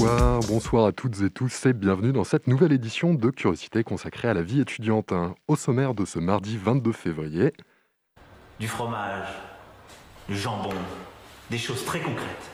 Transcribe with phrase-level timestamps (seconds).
[0.00, 4.34] Bonsoir, à toutes et tous et bienvenue dans cette nouvelle édition de Curiosité consacrée à
[4.34, 5.12] la vie étudiante.
[5.46, 7.52] Au sommaire de ce mardi 22 février.
[8.58, 9.28] Du fromage,
[10.26, 10.72] du jambon,
[11.50, 12.49] des choses très concrètes.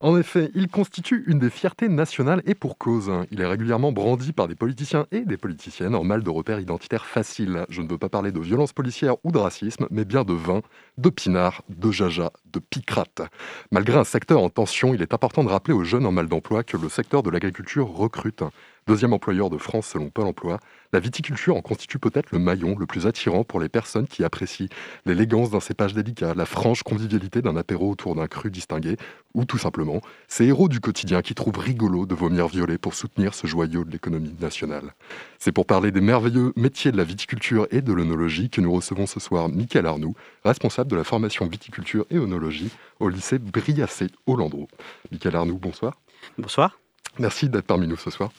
[0.00, 3.10] En effet, il constitue une des fiertés nationales et pour cause.
[3.32, 7.04] Il est régulièrement brandi par des politiciens et des politiciennes en mal de repères identitaires
[7.04, 7.66] faciles.
[7.68, 10.62] Je ne veux pas parler de violence policière ou de racisme, mais bien de vin,
[10.98, 13.22] de pinard, de jaja, de picrate.
[13.72, 16.62] Malgré un secteur en tension, il est important de rappeler aux jeunes en mal d'emploi
[16.62, 18.44] que le secteur de l'agriculture recrute.
[18.88, 20.60] Deuxième employeur de France selon Pôle emploi,
[20.94, 24.68] la viticulture en constitue peut-être le maillon le plus attirant pour les personnes qui apprécient
[25.04, 28.96] l'élégance d'un cépage délicat, la franche convivialité d'un apéro autour d'un cru distingué,
[29.34, 33.34] ou tout simplement ces héros du quotidien qui trouvent rigolo de vomir violet pour soutenir
[33.34, 34.94] ce joyau de l'économie nationale.
[35.38, 39.04] C'est pour parler des merveilleux métiers de la viticulture et de l'œnologie que nous recevons
[39.06, 40.14] ce soir Michael Arnoux,
[40.46, 44.66] responsable de la formation viticulture et œnologie au lycée Briassé au Landreau.
[45.12, 46.00] Michael Arnoux, bonsoir.
[46.38, 46.78] Bonsoir.
[47.18, 48.30] Merci d'être parmi nous ce soir.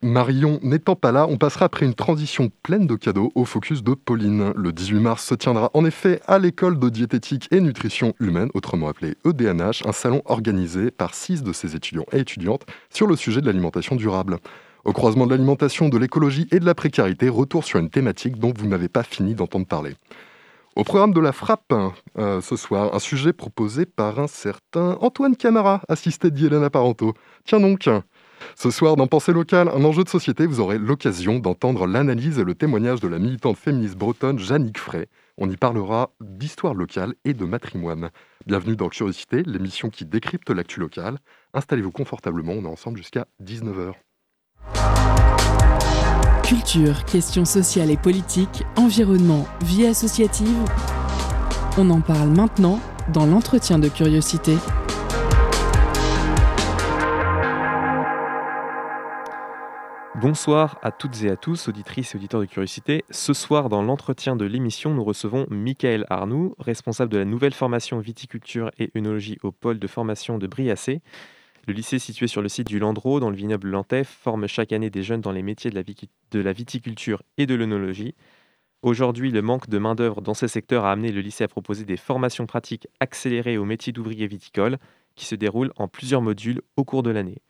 [0.00, 3.94] Marion n'étant pas là, on passera après une transition pleine de cadeaux au focus de
[3.94, 4.52] Pauline.
[4.54, 8.86] Le 18 mars se tiendra en effet à l'école de diététique et nutrition humaine, autrement
[8.86, 13.40] appelée EDNH, un salon organisé par six de ses étudiants et étudiantes sur le sujet
[13.40, 14.38] de l'alimentation durable.
[14.84, 18.52] Au croisement de l'alimentation, de l'écologie et de la précarité, retour sur une thématique dont
[18.56, 19.96] vous n'avez pas fini d'entendre parler.
[20.76, 21.74] Au programme de la frappe,
[22.18, 27.14] euh, ce soir, un sujet proposé par un certain Antoine Camara, assisté d'Yelena Parento.
[27.44, 27.88] Tiens donc,
[28.54, 32.44] ce soir, dans Pensée locale, un enjeu de société, vous aurez l'occasion d'entendre l'analyse et
[32.44, 35.08] le témoignage de la militante féministe bretonne Jannick Frey.
[35.36, 38.10] On y parlera d'histoire locale et de matrimoine.
[38.46, 41.18] Bienvenue dans Curiosité, l'émission qui décrypte l'actu locale.
[41.54, 43.92] Installez-vous confortablement, on est ensemble jusqu'à 19h.
[46.42, 50.64] Culture, questions sociales et politiques, environnement, vie associative.
[51.76, 52.80] On en parle maintenant
[53.12, 54.56] dans l'entretien de curiosité.
[60.20, 63.04] Bonsoir à toutes et à tous, auditrices et auditeurs de Curiosité.
[63.08, 68.00] Ce soir, dans l'entretien de l'émission, nous recevons Michael Arnoux, responsable de la nouvelle formation
[68.00, 71.02] viticulture et œnologie au pôle de formation de Briassé.
[71.68, 74.90] Le lycée situé sur le site du Landreau, dans le vignoble Lantais, forme chaque année
[74.90, 78.16] des jeunes dans les métiers de la, viticulture et de l'œnologie.
[78.82, 81.96] Aujourd'hui, le manque de main-d'œuvre dans ces secteurs a amené le lycée à proposer des
[81.96, 84.78] formations pratiques accélérées au métier d'ouvrier viticole
[85.14, 87.40] qui se déroulent en plusieurs modules au cours de l'année.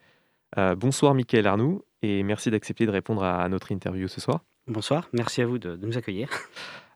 [0.58, 4.44] Euh, bonsoir Michael Arnoux et merci d'accepter de répondre à notre interview ce soir.
[4.66, 6.28] Bonsoir, merci à vous de, nous accueillir.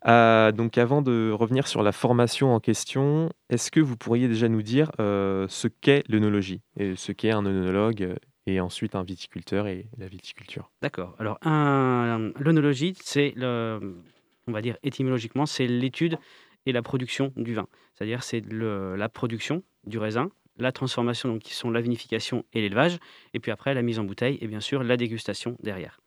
[0.08, 4.48] Euh, donc avant de revenir sur la formation en question, est-ce que vous pourriez déjà
[4.48, 8.16] nous dire euh, ce qu'est l'œnologie et ce qu'est un œnologue
[8.48, 10.72] et ensuite un viticulteur et la viticulture?
[10.82, 11.14] D'accord.
[11.20, 16.18] Alors l'œnologie, c'est on va dire étymologiquement, c'est l'étude
[16.66, 17.68] et la production du vin.
[17.94, 22.98] C'est-à-dire c'est la production du raisin la transformation, donc, qui sont la vinification et l'élevage,
[23.34, 25.98] et puis après la mise en bouteille et bien sûr la dégustation derrière.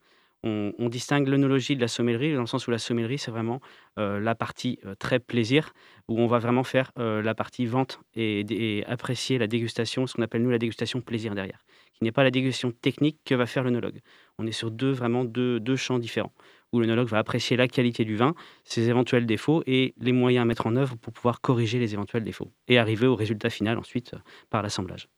[0.42, 3.60] On, distingue l'œnologie de la sommellerie, dans le sens où la sommellerie, c'est vraiment
[3.98, 5.72] euh, la partie euh, très plaisir,
[6.06, 10.22] où on va vraiment faire euh, la partie vente et, apprécier la dégustation, ce qu'on
[10.22, 11.64] appelle nous la dégustation plaisir derrière,
[11.94, 14.00] qui n'est pas la dégustation technique que va faire l'œnologue.
[14.38, 16.32] On est sur deux, vraiment deux, deux champs différents
[16.72, 18.34] où l'œnologue va apprécier la qualité du vin,
[18.64, 22.24] ses éventuels défauts et les moyens à mettre en œuvre pour pouvoir corriger les éventuels
[22.24, 24.18] défauts et arriver au résultat final ensuite euh,
[24.50, 25.08] par l'assemblage.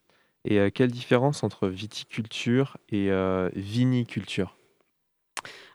[0.45, 4.57] Et euh, quelle différence entre viticulture et euh, viniculture?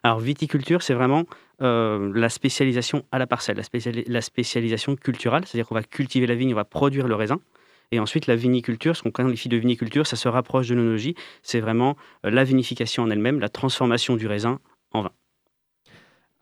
[0.02, 1.24] Alors viticulture, c'est vraiment
[1.60, 6.52] la spécialisation à la parcelle, la, la spécialisation culturelle, c'est-à-dire qu'on va cultiver la vigne,
[6.52, 7.38] on va produire le raisin.
[7.92, 11.14] Et ensuite, la viniculture, ce qu'on qualifie de viniculture, ça se rapproche de l'œnologie.
[11.42, 14.58] C'est vraiment la vinification en elle-même, la transformation du raisin
[14.90, 15.12] en vin.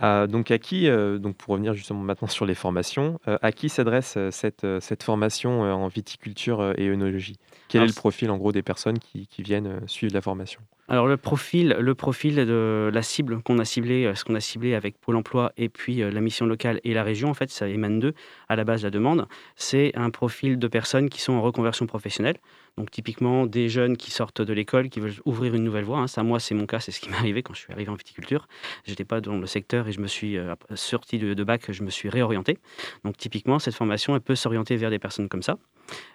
[0.02, 3.52] Euh, donc à qui, euh, donc pour revenir justement maintenant sur les formations, euh, à
[3.52, 7.36] qui s'adresse cette, cette formation en viticulture et œnologie?
[7.68, 10.60] Quel est le profil en gros des personnes qui, qui viennent suivre la formation?
[10.88, 14.40] Alors le profil, le profil de la cible qu'on a ciblé, euh, ce qu'on a
[14.40, 17.50] ciblé avec Pôle Emploi et puis euh, la mission locale et la région, en fait,
[17.50, 18.14] ça émane d'eux
[18.48, 19.28] à la base de la demande.
[19.54, 22.36] C'est un profil de personnes qui sont en reconversion professionnelle.
[22.78, 25.98] Donc typiquement des jeunes qui sortent de l'école, qui veulent ouvrir une nouvelle voie.
[25.98, 26.08] Hein.
[26.08, 27.94] Ça, moi, c'est mon cas, c'est ce qui m'est arrivé quand je suis arrivé en
[27.94, 28.48] viticulture.
[28.84, 31.90] J'étais pas dans le secteur et je me suis euh, sorti de, bac, je me
[31.90, 32.58] suis réorienté.
[33.04, 35.58] Donc typiquement, cette formation, elle peut s'orienter vers des personnes comme ça.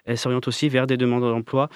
[0.04, 1.68] Elle s'oriente aussi vers des demandeurs d'emploi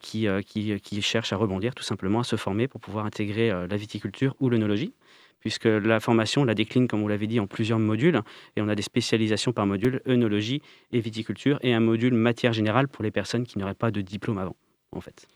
[0.00, 3.76] qui, qui, qui, cherchent à rebondir, tout simplement, à se former pour pouvoir intégrer la
[3.76, 4.92] viticulture ou l'œnologie
[5.40, 8.20] puisque la formation la décline, comme vous l'avez dit, en plusieurs modules,
[8.56, 12.88] et on a des spécialisations par module, œnologie et viticulture, et un module matière générale
[12.88, 14.56] pour les personnes qui n'auraient pas de diplôme avant,
[14.92, 15.26] en fait.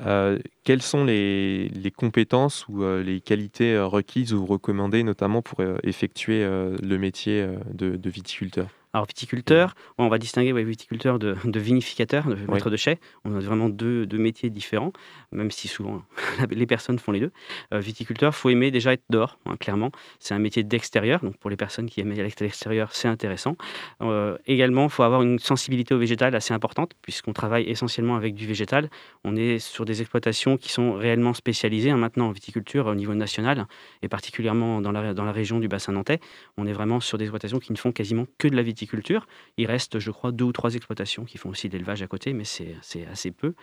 [0.00, 5.60] Euh, quelles sont les, compétences ou euh, les qualités euh, requises ou recommandées, notamment pour
[5.82, 8.68] effectuer le métier de viticulteur?
[8.94, 12.98] Alors viticulteur, on va distinguer viticulteur de, vinificateur, de maître de chai.
[13.24, 14.92] On a vraiment deux, métiers différents,
[15.32, 16.02] même si souvent
[16.50, 17.30] les personnes font les deux.
[17.72, 19.92] Euh, viticulteur, faut aimer déjà être dehors, hein, clairement.
[20.20, 23.56] C'est un métier d'extérieur, donc pour les personnes qui aiment aller à l'extérieur, c'est intéressant.
[24.02, 28.34] Euh, également, il faut avoir une sensibilité au végétal assez importante, puisqu'on travaille essentiellement avec
[28.34, 28.90] du végétal.
[29.24, 33.14] On est sur des exploitations qui sont réellement spécialisées hein, maintenant en viticulture au niveau
[33.14, 33.66] national,
[34.02, 36.20] et particulièrement dans la, dans la région du bassin nantais.
[36.58, 38.81] On est vraiment sur des exploitations qui ne font quasiment que de la viticulture
[39.56, 42.32] il reste, je crois, deux ou trois exploitations qui font aussi de l'élevage à côté,
[42.32, 43.54] mais c'est assez peu.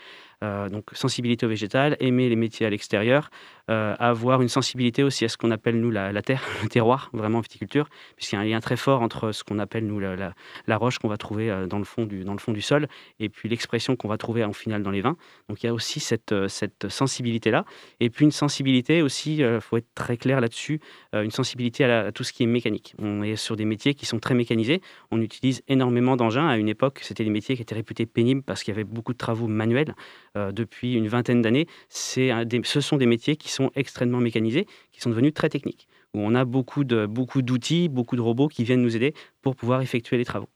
[0.41, 3.29] Euh, donc sensibilité au végétal, aimer les métiers à l'extérieur,
[3.69, 7.39] euh, avoir une sensibilité aussi à ce qu'on appelle nous la, terre, le terroir, vraiment
[7.39, 10.33] en viticulture, puisqu'il y a un lien très fort entre ce qu'on appelle nous la,
[10.77, 12.87] roche qu'on va trouver euh, dans le fond du, dans le fond du sol
[13.19, 15.17] et puis l'expression qu'on va trouver en finale dans les vins.
[15.49, 17.65] Donc il y a aussi cette, cette sensibilité-là.
[17.99, 20.79] Et puis une sensibilité aussi, il faut être très clair là-dessus,
[21.13, 22.95] une sensibilité à, tout ce qui est mécanique.
[22.97, 24.81] On est sur des métiers qui sont très mécanisés.
[25.11, 26.47] On utilise énormément d'engins.
[26.47, 29.13] À une époque, c'était des métiers qui étaient réputés pénibles parce qu'il y avait beaucoup
[29.13, 29.95] de travaux manuels.
[30.37, 35.09] Euh, depuis une vingtaine d'années, ce sont des métiers qui sont extrêmement mécanisés, qui sont
[35.09, 38.95] devenus très techniques, où on a beaucoup d'outils, beaucoup, beaucoup de robots qui viennent nous
[38.95, 40.49] aider pour pouvoir effectuer les travaux.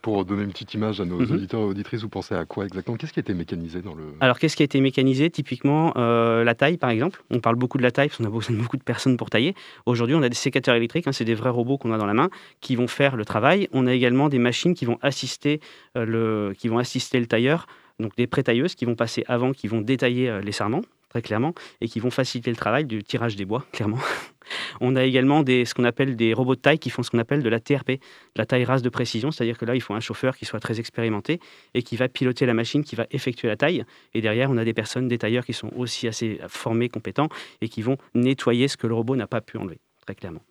[0.00, 1.32] Pour donner une petite image à nos mhm.
[1.32, 2.96] auditeurs et auditrices, vous pensez à quoi exactement?
[2.96, 4.04] Qu'est-ce qui a été mécanisé dans le...
[4.20, 5.28] Alors, qu'est-ce qui a été mécanisé?
[5.28, 7.24] Typiquement, euh, la taille, par exemple.
[7.30, 9.28] On parle beaucoup de la taille parce qu'on a besoin de beaucoup de personnes pour
[9.28, 9.56] tailler.
[9.84, 12.14] Aujourd'hui, on a des sécateurs électriques, hein, c'est des vrais robots qu'on a dans la
[12.14, 12.30] main
[12.60, 13.68] qui vont faire le travail.
[13.72, 15.60] On a également des machines qui vont assister,
[15.96, 17.66] euh, le, qui vont assister le tailleur,
[17.98, 20.82] donc des pré-tailleuses qui vont passer avant, qui vont détailler euh, les sarments
[21.12, 23.98] très clairement, et qui vont faciliter le travail du tirage des bois, clairement.
[24.80, 27.18] On a également des, ce qu'on appelle des robots de taille qui font ce qu'on
[27.18, 27.98] appelle de la TRP, de
[28.36, 30.80] la taille rase de précision, c'est-à-dire que là, il faut un chauffeur qui soit très
[30.80, 31.40] expérimenté
[31.74, 33.84] et qui va piloter la machine, qui va effectuer la taille.
[34.14, 37.28] Et derrière, on a des personnes, des tailleurs qui sont aussi assez formés, compétents
[37.60, 40.42] et qui vont nettoyer ce que le robot n'a pas pu enlever, très clairement.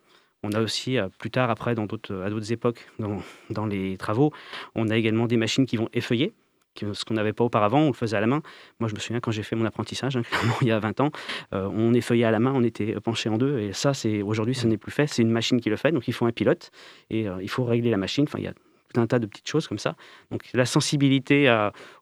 [0.44, 4.32] On a aussi, euh, plus tard, après, dans à d'autres époques, dans, les travaux,
[4.74, 6.32] on a également des machines qui vont effeuiller
[6.80, 8.42] ce qu'on n'avait pas auparavant, on le faisait à la main.
[8.80, 11.00] Moi, je me souviens quand j'ai fait mon apprentissage, hein, clairement, il y a 20
[11.00, 11.10] ans,
[11.54, 13.58] euh, on effeuillait à la main, on était penché en deux.
[13.58, 15.06] Et ça, c'est aujourd'hui, ce n'est plus fait.
[15.06, 15.92] C'est une machine qui le fait.
[15.92, 16.70] Donc, il faut un pilote
[17.10, 18.24] et euh, il faut régler la machine.
[18.24, 18.54] Enfin, il y a
[19.00, 19.96] un tas de petites choses comme ça.
[20.30, 21.48] Donc la sensibilité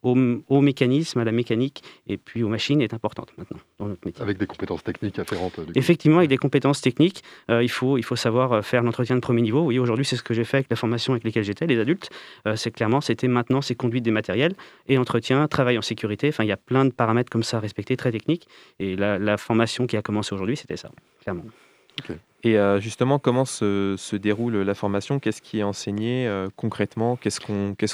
[0.03, 4.23] au, mécanisme, à la mécanique et puis aux machines est importante maintenant dans notre métier.
[4.23, 5.61] Avec des compétences techniques afférentes.
[5.75, 9.21] Effectivement, avec des compétences techniques, euh, il, faut, il faut savoir euh, faire l'entretien de
[9.21, 9.63] premier niveau.
[9.63, 12.11] Oui, aujourd'hui, c'est ce que j'ai fait avec la formation avec lesquelles j'étais, les adultes.
[12.47, 14.55] Euh, c'est clairement, c'était maintenant, c'est conduite des matériels
[14.89, 16.29] et entretien, travail en sécurité.
[16.29, 18.47] Enfin, il y a plein de paramètres comme ça à respecter, très techniques.
[18.79, 20.91] Et la, la formation qui a commencé aujourd'hui, c'était ça,
[21.23, 21.45] clairement.
[22.43, 25.19] Et euh, justement, comment se, déroule la formation?
[25.19, 27.17] Qu'est-ce qui est enseigné euh, concrètement?
[27.17, 27.41] Qu'est-ce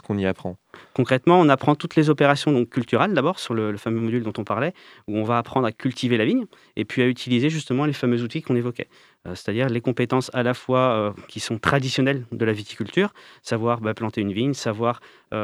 [0.02, 0.56] qu'on y apprend?
[0.94, 4.44] Concrètement, on apprend toutes les opérations donc, culturelles d'abord sur le, fameux module dont on
[4.44, 4.72] parlait,
[5.08, 6.44] où on va apprendre à cultiver la vigne
[6.76, 8.88] et puis à utiliser justement les fameux outils qu'on évoquait.
[9.26, 13.94] Euh, c'est-à-dire les compétences à la fois qui sont traditionnelles de la viticulture, savoir bah,
[13.94, 15.00] planter une vigne, savoir,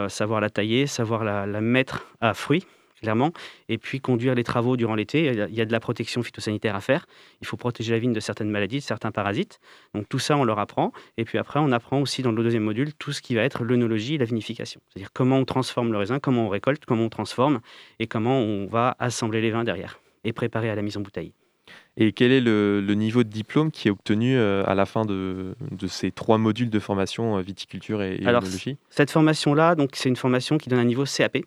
[0.08, 2.64] savoir la tailler, savoir la, mettre à fruits,
[3.02, 3.32] clairement.
[3.68, 5.26] Et puis conduire les travaux durant l'été.
[5.48, 7.06] Il y a de la protection phytosanitaire à faire.
[7.40, 9.60] Il faut protéger la vigne de certaines maladies, de certains parasites.
[9.94, 10.92] Donc tout ça, on leur apprend.
[11.18, 13.64] Et puis après, on apprend aussi dans le deuxième module tout ce qui va être
[13.64, 14.80] l'œnologie et la vinification.
[14.88, 17.60] C'est-à-dire comment on transforme le raisin, comment on récolte, comment on transforme
[17.98, 21.32] et comment on va assembler les vins derrière et préparer à la mise en bouteille.
[21.96, 25.54] Et quel est le, niveau de diplôme qui est obtenu euh, à la fin de,
[25.88, 28.42] ces trois modules de formation euh, viticulture et, et Alors,
[28.88, 31.38] Cette formation-là, donc c'est une formation qui donne un niveau CAP,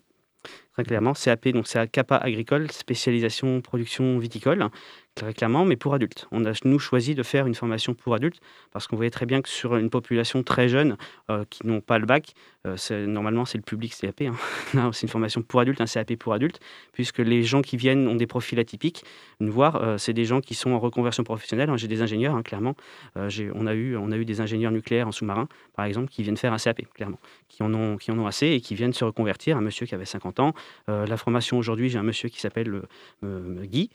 [0.76, 1.14] très clairement.
[1.14, 4.68] CAP, donc c'est CAPA agricole, spécialisation production viticole,
[5.16, 6.28] très clairement, mais pour adultes.
[6.30, 8.40] On a, nous, choisi de faire une formation pour adultes
[8.72, 10.96] parce qu'on voyait très bien que sur une population très jeune
[11.30, 12.34] euh, qui n'ont pas le bac,
[12.66, 14.22] euh, normalement, c'est le public CAP.
[14.22, 14.34] Hein.
[14.92, 16.60] c'est une formation pour adultes, un CAP pour adultes,
[16.92, 19.04] puisque les gens qui viennent ont des profils atypiques.
[19.40, 21.70] Voir, euh, c'est des gens qui sont en reconversion professionnelle.
[21.70, 21.78] Hein.
[21.78, 22.76] J'ai des ingénieurs, hein, clairement.
[23.16, 26.36] on, a eu, on a eu des ingénieurs nucléaires en sous-marin, par exemple, qui viennent
[26.36, 27.18] faire un CAP, clairement,
[27.48, 29.56] qui en ont, qui en ont assez et qui viennent se reconvertir.
[29.56, 30.52] Un monsieur qui avait 50 ans.
[30.88, 32.82] la formation aujourd'hui, j'ai un monsieur qui s'appelle
[33.22, 33.90] Guy,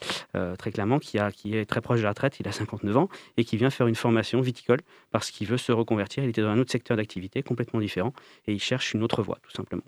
[0.58, 3.44] très clairement, qui, qui est très proche de la retraite, il a 59 ans, et
[3.44, 4.80] qui vient faire une formation viticole
[5.12, 6.24] parce qu'il veut se reconvertir.
[6.24, 8.14] Il était dans un autre secteur d'activité complètement différent
[8.48, 9.84] et il cherche une autre voie, tout simplement.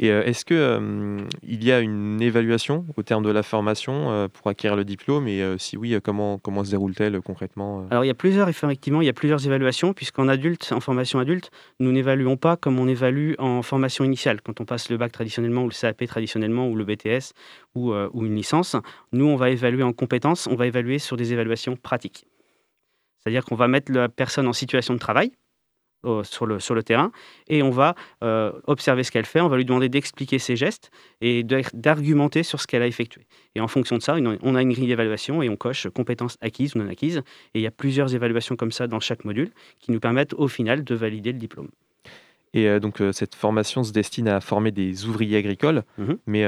[0.00, 4.12] Et euh, est-ce qu'il euh, il y a une évaluation au terme de la formation
[4.12, 5.26] euh, pour acquérir le diplôme?
[5.26, 9.06] Et si oui, comment, comment se déroule-t-elle concrètement Alors, il y a plusieurs, effectivement, il
[9.06, 11.50] y a plusieurs évaluations, puisqu'en adulte, en formation adulte,
[11.80, 15.64] nous n'évaluons pas comme on évalue en formation initiale, quand on passe le bac traditionnellement,
[15.64, 17.32] ou le CAP traditionnellement, ou le BTS,
[17.74, 18.76] ou, ou une licence.
[19.12, 22.24] Nous, on va évaluer en compétences, on va évaluer sur des évaluations pratiques.
[23.18, 25.32] C'est-à-dire qu'on va mettre la personne en situation de travail,
[26.22, 27.10] sur, le, sur le terrain
[27.48, 30.90] et on va euh, observer ce qu'elle fait, on va lui demander d'expliquer ses gestes
[31.20, 33.26] et d'argumenter sur ce qu'elle a effectué.
[33.54, 36.76] Et en fonction de ça, on a une grille d'évaluation et on coche compétences acquises
[36.76, 37.18] ou non acquises.
[37.54, 39.50] Et il y a plusieurs évaluations comme ça dans chaque module
[39.80, 41.68] qui nous permettent au final de valider le diplôme.
[42.54, 46.44] Et euh, donc euh, cette formation se destine à former des ouvriers agricoles, mmh mais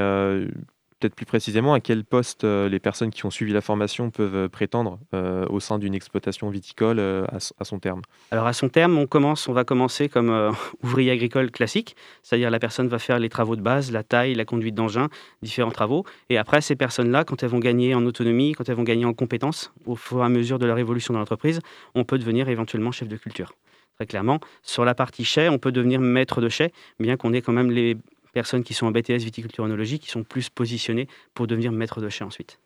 [1.00, 4.37] peut-être plus précisément à quel poste euh, les personnes qui ont suivi la formation peuvent
[4.37, 8.02] euh, prétendre euh, au sein d'une exploitation viticole à, son terme?
[8.30, 10.52] Alors à son terme, on, commence, on va commencer comme
[10.83, 14.45] ouvrier agricole classique, c'est-à-dire la personne va faire les travaux de base, la taille, la
[14.45, 15.09] conduite d'engin,
[15.42, 16.04] différents travaux.
[16.28, 19.14] Et après, ces personnes-là, quand elles vont gagner en autonomie, quand elles vont gagner en
[19.14, 21.61] compétences, au fur et à mesure de la révolution dans l'entreprise,
[21.95, 23.54] on peut devenir éventuellement chef de culture.
[23.97, 27.42] Très clairement, sur la partie chai, on peut devenir maître de chai, bien qu'on ait
[27.42, 27.97] quand même les
[28.32, 32.08] personnes qui sont en BTS viticulture onologie qui sont plus positionnées pour devenir maître de
[32.08, 32.58] chai ensuite.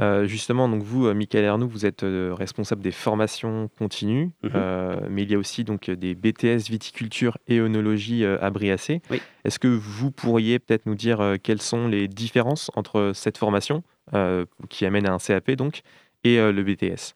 [0.00, 5.08] Euh, justement, donc vous, euh, Michael Ernoux, vous êtes euh, responsable des formations continues, mhm.
[5.10, 9.02] mais il y a aussi donc des BTS viticulture et onologie à Briacé.
[9.44, 13.82] Est-ce que vous pourriez peut-être nous dire quelles sont les différences entre cette formation
[14.68, 15.82] qui amène à un CAP donc
[16.24, 17.14] et le BTS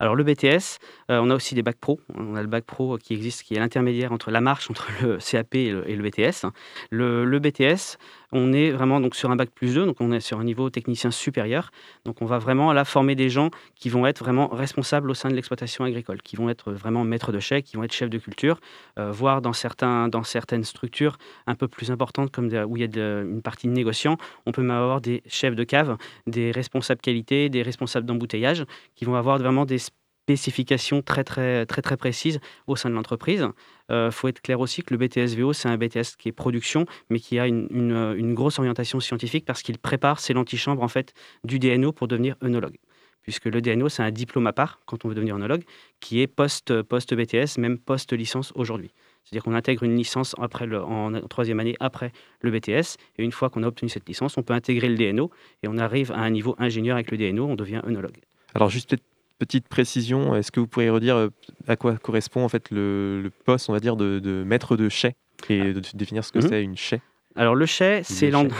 [0.00, 0.78] alors le BTS,
[1.10, 2.00] euh, on a aussi des bacs pro.
[2.14, 5.18] On a le bac pro qui existe, qui est l'intermédiaire entre la marche entre le
[5.18, 6.46] CAP et le, BTS.
[6.90, 7.98] Le, BTS,
[8.32, 10.70] on est vraiment donc sur un bac plus 2, donc on est sur un niveau
[10.70, 11.70] technicien supérieur.
[12.04, 15.28] Donc on va vraiment là former des gens qui vont être vraiment responsables au sein
[15.28, 18.18] de l'exploitation agricole, qui vont être vraiment maîtres de chèques, qui vont être chefs de
[18.18, 18.60] culture,
[18.98, 23.00] euh, voire dans, certains, dans certaines structures un peu plus importantes, comme où il y
[23.00, 24.16] a une partie de négociants,
[24.46, 29.04] on peut même avoir des chefs de cave, des responsables qualité, des responsables d'embouteillage, qui
[29.04, 29.78] vont avoir vraiment des
[30.28, 33.48] spécifications très très très très précises au sein de l'entreprise.
[33.88, 36.84] Il euh, faut être clair aussi que le BTS-VO, c'est un BTS qui est production,
[37.08, 41.14] mais qui a une, une, grosse orientation scientifique parce qu'il prépare ses l'antichambre en fait
[41.44, 42.76] du DNO pour devenir œnologue.
[43.22, 45.64] Puisque le DNO, c'est un diplôme à part quand on veut devenir œnologue,
[46.00, 48.92] qui est post, post BTS, même post licence aujourd'hui.
[49.24, 53.32] C'est-à-dire qu'on intègre une licence après le, en troisième année après le BTS, et une
[53.32, 55.30] fois qu'on a obtenu cette licence, on peut intégrer le DNO,
[55.62, 58.18] et on arrive à un niveau ingénieur avec le DNO, on devient œnologue.
[58.54, 58.96] Alors juste
[59.38, 61.28] petite précision, est-ce que vous pourriez redire euh,
[61.66, 65.14] à quoi correspond en fait le, poste, on va dire, de, maître de chai
[65.48, 66.48] et de définir ce que mhm.
[66.48, 67.00] c'est une chai
[67.36, 68.58] alors le chai, c'est l'endroit.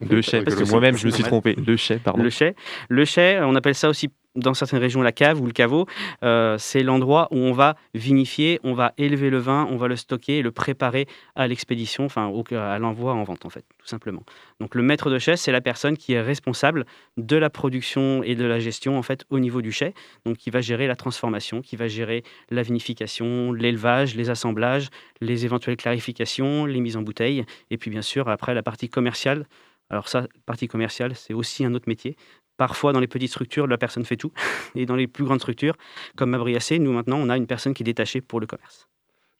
[0.00, 1.54] le chai, parce que moi-même je me suis trompé.
[1.54, 2.24] Le chai, pardon.
[2.24, 2.56] Le chai,
[2.88, 5.86] le chai, on appelle ça aussi dans certaines régions la cave ou le caveau,
[6.22, 9.96] euh, c'est l'endroit où on va vinifier, on va élever le vin, on va le
[9.96, 14.22] stocker et le préparer à l'expédition, enfin à l'envoi en vente en fait, tout simplement.
[14.60, 18.34] Donc le maître de chai, c'est la personne qui est responsable de la production et
[18.34, 21.62] de la gestion en fait au niveau du chai, donc qui va gérer la transformation,
[21.62, 24.88] qui va gérer la vinification, l'élevage, les assemblages,
[25.20, 29.46] les éventuelles clarifications, les mises en bouteille, et puis bien sûr après la partie commerciale.
[29.88, 32.16] Alors ça, partie commerciale, c'est aussi un autre métier.
[32.56, 34.32] Parfois, dans les petites structures, la personne fait tout.
[34.74, 35.76] Et dans les plus grandes structures,
[36.16, 38.88] comme Abriacé, nous maintenant, on a une personne qui est détachée pour le commerce.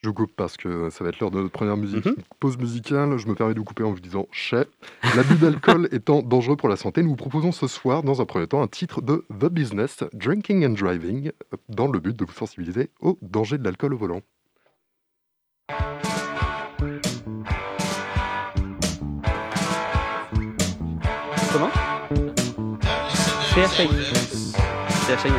[0.02, 2.04] Je vous coupe parce que ça va être l'heure de notre première musique.
[2.04, 2.16] Mhm.
[2.38, 3.16] pause musicale.
[3.16, 4.66] Je me permets de vous couper en vous disant chais.
[5.16, 8.46] L'abus d'alcool étant dangereux pour la santé, nous vous proposons ce soir, dans un premier
[8.46, 11.32] temps, un titre de The Business, Drinking and Driving,
[11.68, 14.20] dans le but de vous sensibiliser au danger de l'alcool au volant.
[21.52, 21.85] Comment?
[23.56, 23.88] CSI.
[25.06, 25.30] CSI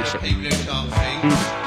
[1.24, 1.30] Mm.
[1.30, 1.67] C'était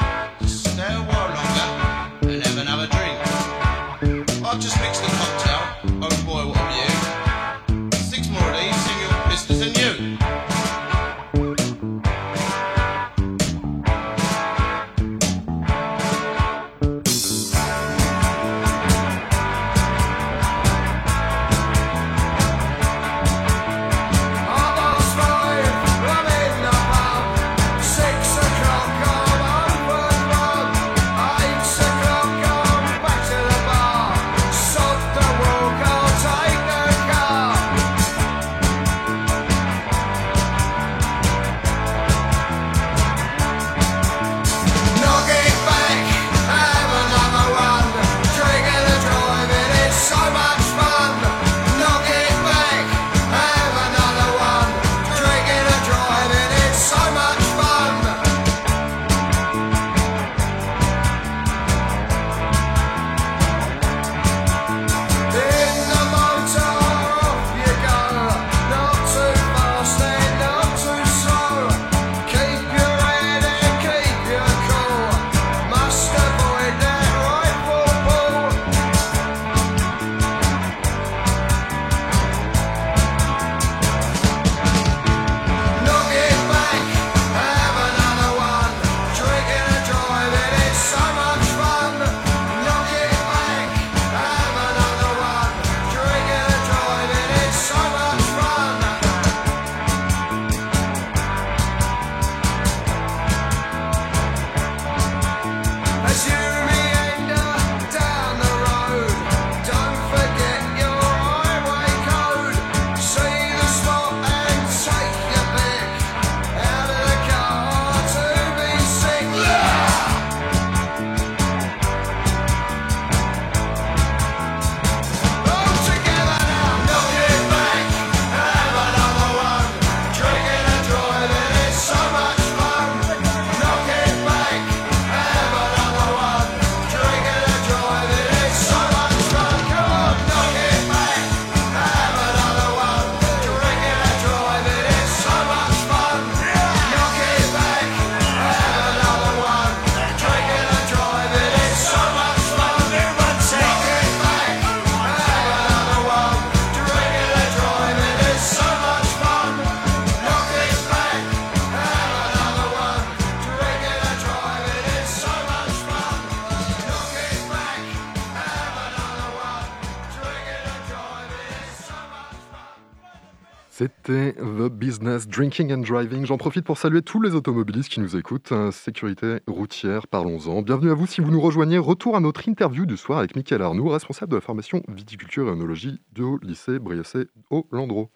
[174.81, 176.25] Business Drinking and Driving.
[176.25, 178.51] J'en profite pour saluer tous les automobilistes qui nous écoutent.
[178.71, 180.63] Sécurité routière, parlons-en.
[180.63, 181.77] Bienvenue à vous si vous nous rejoignez.
[181.77, 185.51] Retour à notre interview du soir avec Mickaël Arnoux, responsable de la formation viticulture et
[185.51, 188.09] œnologie du lycée Briassé au Landreau.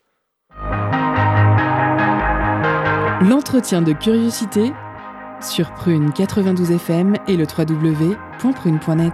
[3.22, 4.74] L'entretien de curiosité
[5.42, 9.14] sur Prune 92 FM et le www.prune.net.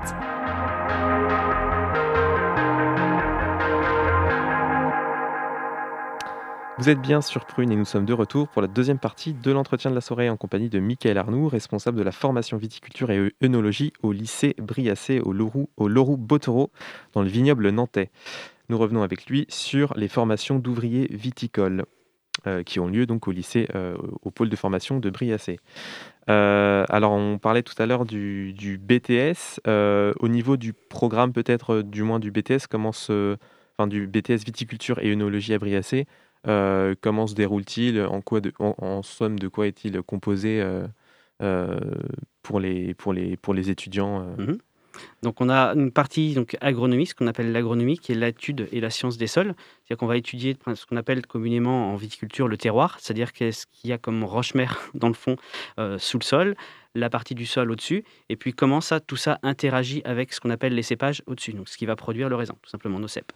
[6.82, 9.52] Vous êtes bien sur Prune et nous sommes de retour pour la deuxième partie de
[9.52, 13.36] l'entretien de la soirée en compagnie de Michael Arnoux, responsable de la formation viticulture et
[13.44, 16.72] œnologie au lycée Briassé au Leroux, au Leroux Bottereau
[17.14, 18.10] dans le vignoble nantais.
[18.70, 21.86] Nous revenons avec lui sur les formations d'ouvriers viticoles
[22.48, 25.60] euh, qui ont lieu donc au lycée, euh, au pôle de formation de Briassé.
[26.32, 29.60] Euh, alors on parlait tout à l'heure du, du BTS.
[29.68, 33.38] Au niveau du programme peut-être du moins du BTS, comment se,
[33.78, 36.08] enfin du BTS viticulture et œnologie à Briassé,
[36.46, 38.02] comment se déroule-t-il?
[38.02, 40.86] En, quoi en, somme, de quoi est-il composé euh,
[41.42, 41.80] euh,
[42.44, 44.58] pour, les, pour, les, pour les étudiants euh,
[45.24, 48.80] Donc on a une partie donc agronomie, ce qu'on appelle l'agronomie, qui est l'étude et
[48.80, 49.56] la science des sols.
[49.56, 53.90] C'est-à-dire qu'on va étudier ce qu'on appelle communément en viticulture le terroir, c'est-à-dire qu'est-ce qu'il
[53.90, 55.36] y a comme roche-mère dans le fond
[55.80, 56.56] euh, sous le sol,
[56.94, 60.50] la partie du sol au-dessus, et puis comment ça, tout ça interagit avec ce qu'on
[60.52, 63.32] appelle les cépages au-dessus, donc ce qui va produire le raisin, tout simplement nos cèpes.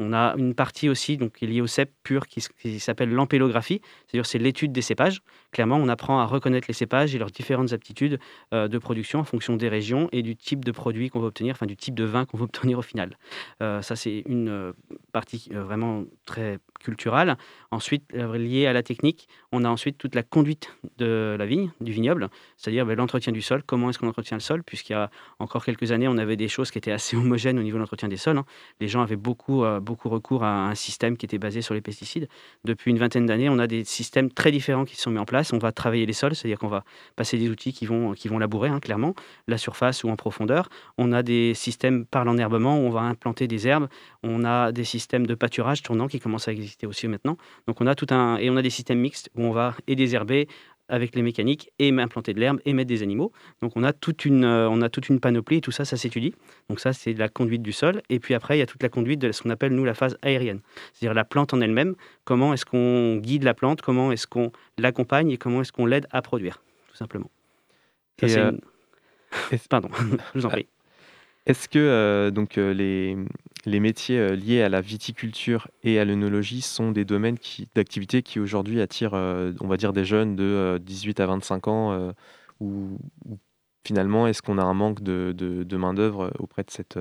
[0.00, 2.40] On a une partie aussi donc, liée au cèpe pur qui,
[2.78, 5.22] s'appelle l'ampélographie, c'est-à-dire c'est l'étude des cépages.
[5.50, 8.20] Clairement, on apprend à reconnaître les cépages et leurs différentes aptitudes
[8.54, 11.54] euh, de production en fonction des régions et du type de produit qu'on va obtenir,
[11.54, 13.16] enfin du type de vin qu'on va obtenir au final.
[13.60, 14.72] Euh, ça, c'est une euh,
[15.10, 17.36] partie vraiment très culturelle.
[17.72, 21.90] Ensuite, liée à la technique, on a ensuite toute la conduite de la vigne, du
[21.90, 25.10] vignoble, c'est-à-dire ben, l'entretien du sol, comment est-ce qu'on entretient le sol, puisqu'il y a
[25.40, 28.08] encore quelques années, on avait des choses qui étaient assez homogènes au niveau de l'entretien
[28.08, 28.38] des sols.
[28.38, 28.44] hein.
[28.80, 32.28] Les gens avaient beaucoup, beaucoup recours à un système qui était basé sur les pesticides.
[32.64, 35.52] Depuis une vingtaine d'années, on a des systèmes très différents qui sont mis en place.
[35.54, 36.84] On va travailler les sols, c'est-à-dire qu'on va
[37.16, 39.14] passer des outils qui vont, qui vont labourer, hein, clairement,
[39.46, 40.68] la surface ou en profondeur.
[40.98, 43.88] On a des systèmes par l'enherbement où on va implanter des herbes.
[44.22, 47.38] On a des systèmes de pâturage tournant qui commencent à exister aussi maintenant.
[47.66, 49.96] Donc on a tout un et on a des systèmes mixtes où on va et
[49.96, 50.48] désherber
[50.88, 53.32] avec les mécaniques et implanter de l'herbe et mettre des animaux.
[53.62, 55.96] Donc on a toute une euh, on a toute une panoplie et tout ça ça
[55.96, 56.34] s'étudie.
[56.68, 58.88] Donc ça c'est la conduite du sol et puis après il y a toute la
[58.88, 60.60] conduite de ce qu'on appelle nous la phase aérienne.
[60.92, 65.30] C'est-à-dire la plante en elle-même, comment est-ce qu'on guide la plante, comment est-ce qu'on l'accompagne?
[65.30, 66.62] Et comment est-ce qu'on l'aide à produire?
[66.90, 67.30] Tout simplement.
[68.20, 69.88] Ça, Et, c'est euh, une- Pardon,
[70.34, 70.66] je vous en prie.
[71.48, 76.60] Est-ce que euh, donc, euh, les, métiers euh, liés à la viticulture et à l'œnologie
[76.60, 77.38] sont des domaines
[77.74, 82.12] d'activité qui aujourd'hui attirent, on va dire, des jeunes de euh, 18 à 25 ans
[82.60, 82.98] ou,
[83.82, 86.98] finalement, est-ce qu'on a un manque de, main-d'œuvre auprès de cette,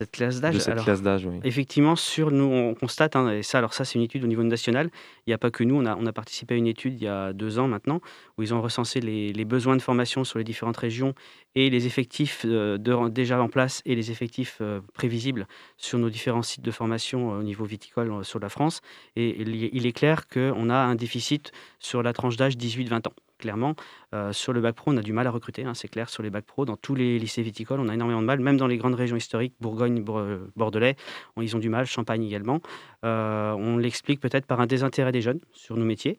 [0.00, 0.58] Cette classe de d'âge.
[0.58, 1.40] cette alors- classe d'âge oui.
[1.42, 4.44] Effectivement, sur nous, on constate, hein, et ça, alors ça, c'est une étude au niveau
[4.44, 4.90] national.
[5.26, 7.02] Il n'y a pas que nous, on a, on a participé à une étude il
[7.02, 8.00] y a deux ans maintenant,
[8.36, 11.14] où ils ont recensé les, les besoins de formation sur les différentes régions
[11.56, 16.10] et les effectifs euh, de- déjà en place et les effectifs euh, prévisibles sur nos
[16.10, 18.82] différents sites de formation euh, au niveau viticole sur la France.
[19.16, 23.08] Et il est- il est clair qu'on a un déficit sur la tranche d'âge 18-20
[23.08, 23.14] ans.
[23.38, 23.76] Clairement,
[24.14, 26.22] Euh, sur le bac pro, on a du mal à recruter, hein, c'est clair, sur
[26.22, 26.64] les bacs pro.
[26.64, 29.16] Dans tous les lycées viticoles, on a énormément de mal, même dans les grandes régions
[29.16, 30.96] historiques, Bourgogne, Bour- euh, Bordelais,
[31.36, 32.60] on- ils ont du mal, Champagne également.
[33.04, 36.18] Euh, on l'explique peut-être par un désintérêt des jeunes sur nos métiers,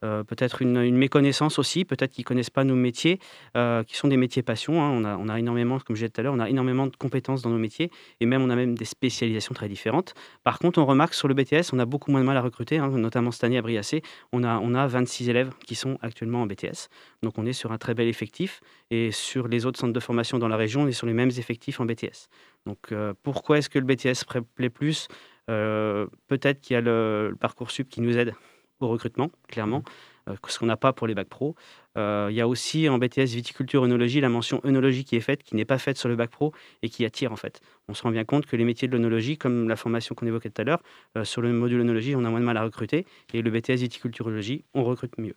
[0.00, 3.18] peut-être une, méconnaissance aussi, peut-être qu'ils connaissent pas nos métiers,
[3.54, 4.82] qui sont des métiers passion.
[4.82, 4.90] hein.
[5.18, 7.50] On, a, énormément, comme je disais tout à l'heure, on a énormément de compétences dans
[7.50, 10.14] nos métiers, et même on a même des spécialisations très différentes.
[10.44, 12.78] Par contre, on remarque sur le BTS, on a beaucoup moins de mal à recruter,
[12.78, 16.42] hein, notamment cette année à Briassé, on a, on a 26 élèves qui sont actuellement
[16.42, 16.88] en BTS.
[17.30, 18.60] Donc on est sur un très bel effectif.
[18.90, 21.30] Et sur les autres centres de formation dans la région, on est sur les mêmes
[21.30, 22.26] effectifs en BTS.
[22.66, 24.24] Donc euh, pourquoi est-ce que le BTS
[24.56, 25.06] plaît plus?
[25.48, 28.34] Euh, Peut-être qu'il y a le, le Parcoursup qui nous aide
[28.80, 29.84] au recrutement, clairement,
[30.28, 31.54] euh, ce qu'on n'a pas pour les bacs pro.
[31.96, 35.54] Il y a aussi en BTS viticulture œnologie la mention œnologie qui est faite, qui
[35.54, 37.60] n'est pas faite sur le bac pro et qui attire en fait.
[37.86, 40.50] On se rend bien compte que les métiers de l'œnologie, comme la formation qu'on évoquait
[40.50, 40.82] tout à l'heure,
[41.22, 44.26] sur le module œnologie, on a moins de mal à recruter et le BTS viticulture
[44.26, 45.36] œnologie, on recrute mieux.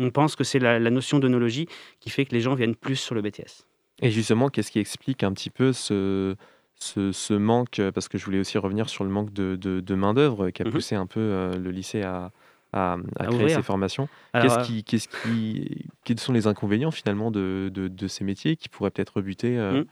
[0.00, 1.66] On pense que c'est la, la notion d'œnologie
[2.00, 3.64] qui fait que les gens viennent plus sur le BTS.
[4.02, 6.34] Et justement, qu'est-ce qui explique un petit peu ce,
[6.74, 9.94] ce, ce manque Parce que je voulais aussi revenir sur le manque de, de, de
[9.94, 10.72] main-d'œuvre qui a Mhm.
[10.72, 12.30] poussé un peu euh, le lycée à,
[12.72, 13.56] à, à À créer ouvrir.
[13.56, 14.08] ces formations.
[14.38, 18.68] Qu'est-ce euh, qui, qu'est-ce qui, quels sont les inconvénients finalement de, de, ces métiers qui
[18.70, 19.86] pourraient peut-être rebuter euh, Mhm.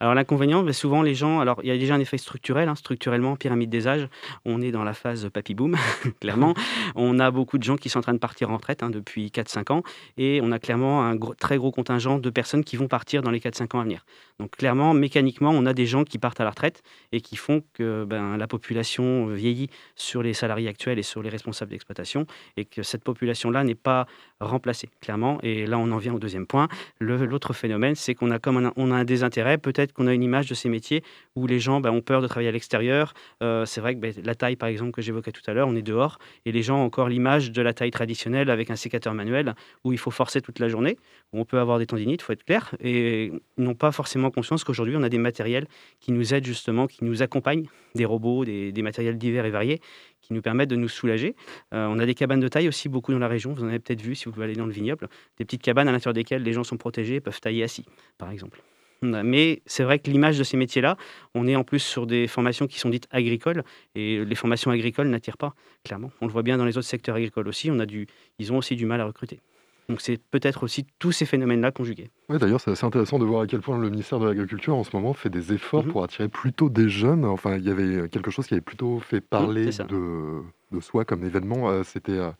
[0.00, 2.74] Alors l'inconvénient, ben, souvent les gens, alors il y a déjà un effet structurel, hein,
[2.74, 4.08] structurellement, pyramide des âges,
[4.44, 5.76] on est dans la phase papy boom,
[6.20, 6.54] clairement.
[6.94, 9.28] On a beaucoup de gens qui sont en train de partir en retraite hein, depuis
[9.28, 9.82] 4-5 ans
[10.18, 13.40] et on a clairement un très gros contingent de personnes qui vont partir dans les
[13.40, 14.04] 4-5 ans à venir.
[14.38, 17.62] Donc clairement, mécaniquement, on a des gens qui partent à la retraite et qui font
[17.72, 22.64] que ben, la population vieillit sur les salariés actuels et sur les responsables d'exploitation et
[22.64, 24.06] que cette population-là n'est pas
[24.40, 25.38] remplacée, clairement.
[25.42, 26.68] Et là, on en vient au deuxième point.
[27.00, 29.58] L'autre phénomène, c'est qu'on a comme un, on a un désintérêt.
[29.58, 31.02] Peut-être qu'on a une image de ces métiers
[31.34, 33.14] où les gens ben, ont peur de travailler à l'extérieur.
[33.42, 35.76] Euh, c'est vrai que ben, la taille, par exemple, que j'évoquais tout à l'heure, on
[35.76, 39.14] est dehors et les gens ont encore l'image de la taille traditionnelle avec un sécateur
[39.14, 40.96] manuel où il faut forcer toute la journée,
[41.32, 44.96] on peut avoir des tendinites, il faut être clair, et n'ont pas forcément conscience qu'aujourd'hui,
[44.96, 45.66] on a des matériels
[46.00, 49.80] qui nous aident justement, qui nous accompagnent, des robots, des, des matériels divers et variés
[50.20, 51.36] qui nous permettent de nous soulager.
[51.72, 53.78] Euh, on a des cabanes de taille aussi beaucoup dans la région, vous en avez
[53.78, 55.08] peut-être vu si vous aller dans le vignoble,
[55.38, 57.84] des petites cabanes à l'intérieur desquelles les gens sont protégés et peuvent tailler assis,
[58.18, 58.62] par exemple.
[59.02, 60.96] Mais c'est vrai que l'image de ces métiers-là,
[61.34, 63.62] on est en plus sur des formations qui sont dites agricoles,
[63.94, 66.10] et les formations agricoles n'attirent pas, clairement.
[66.20, 68.06] On le voit bien dans les autres secteurs agricoles aussi, on a du,
[68.38, 69.40] ils ont aussi du mal à recruter.
[69.88, 72.10] Donc c'est peut-être aussi tous ces phénomènes-là conjugués.
[72.28, 74.82] Ouais, D'ailleurs, c'est assez intéressant de voir à quel point le ministère de l'Agriculture en
[74.84, 75.92] ce moment fait des efforts Mhm.
[75.92, 77.24] pour attirer plutôt des jeunes.
[77.24, 81.24] Enfin, il y avait quelque chose qui avait plutôt fait parler de, de soi comme
[81.24, 81.68] événement.
[81.70, 82.30] Euh, C'était euh,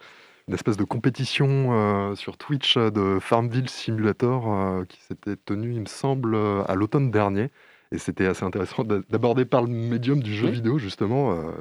[0.48, 5.72] une espèce de compétition euh, sur Twitch euh, de Farmville Simulator euh, qui s'était tenue,
[5.72, 7.50] il me semble, euh, à l'automne dernier.
[7.92, 10.54] Et c'était assez intéressant d'a- d'aborder par le médium du jeu Oui.
[10.54, 11.52] vidéo, justement, euh,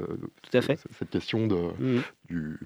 [0.41, 0.79] Tout à fait.
[0.97, 2.01] cette question de, Mhm.
[2.29, 2.59] du-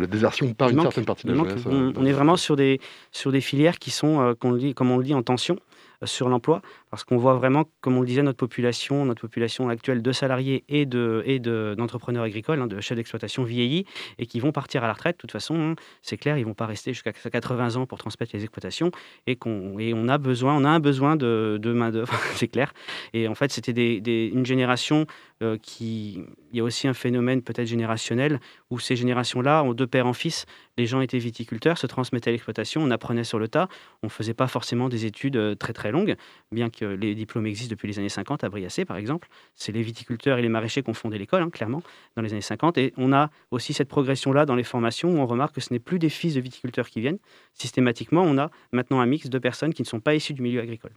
[0.00, 1.64] de la désertion par une manque- certaine partie de la jeunesse.
[1.66, 2.80] on, on est vraiment sur des,
[3.12, 5.56] sur des filières qui sont, euh, dit, comme on le dit, en tension
[6.04, 10.02] sur l'emploi, parce qu'on voit vraiment, comme on le disait, notre population, notre population actuelle
[10.02, 13.86] de salariés et de et de- d'entrepreneurs agricoles, hein, de chefs d'exploitation vieillit
[14.18, 15.16] et qui vont partir à la retraite.
[15.16, 18.42] De toute façon, c'est clair, ils vont pas rester jusqu'à 80 ans pour transmettre les
[18.42, 18.90] exploitations
[19.26, 22.72] et qu'on et on a besoin, on a un besoin de, main d'œuvre, c'est clair.
[23.12, 25.06] Et en fait, c'était des, une génération
[25.42, 29.84] euh, qui, il y a aussi un phénomène peut-être générationnel où ces générations-là, ont de
[29.84, 30.46] père en fils,
[30.76, 33.68] les gens étaient viticulteurs, se transmettaient l'exploitation, on apprenait sur le tas,
[34.02, 36.16] on ne faisait pas forcément des études euh, très très longues,
[36.52, 39.28] bien que les diplômes existent depuis les années 50 à Briassé par exemple.
[39.54, 41.82] C'est les viticulteurs et les maraîchers qui ont fondé l'école, hein, clairement,
[42.16, 42.78] dans les années 50.
[42.78, 45.78] Et on a aussi cette progression-là dans les formations où on remarque que ce n'est
[45.78, 47.18] plus des fils de viticulteurs qui viennent.
[47.54, 50.60] Systématiquement, on a maintenant un mix de personnes qui ne sont pas issues du milieu
[50.60, 50.92] agricole.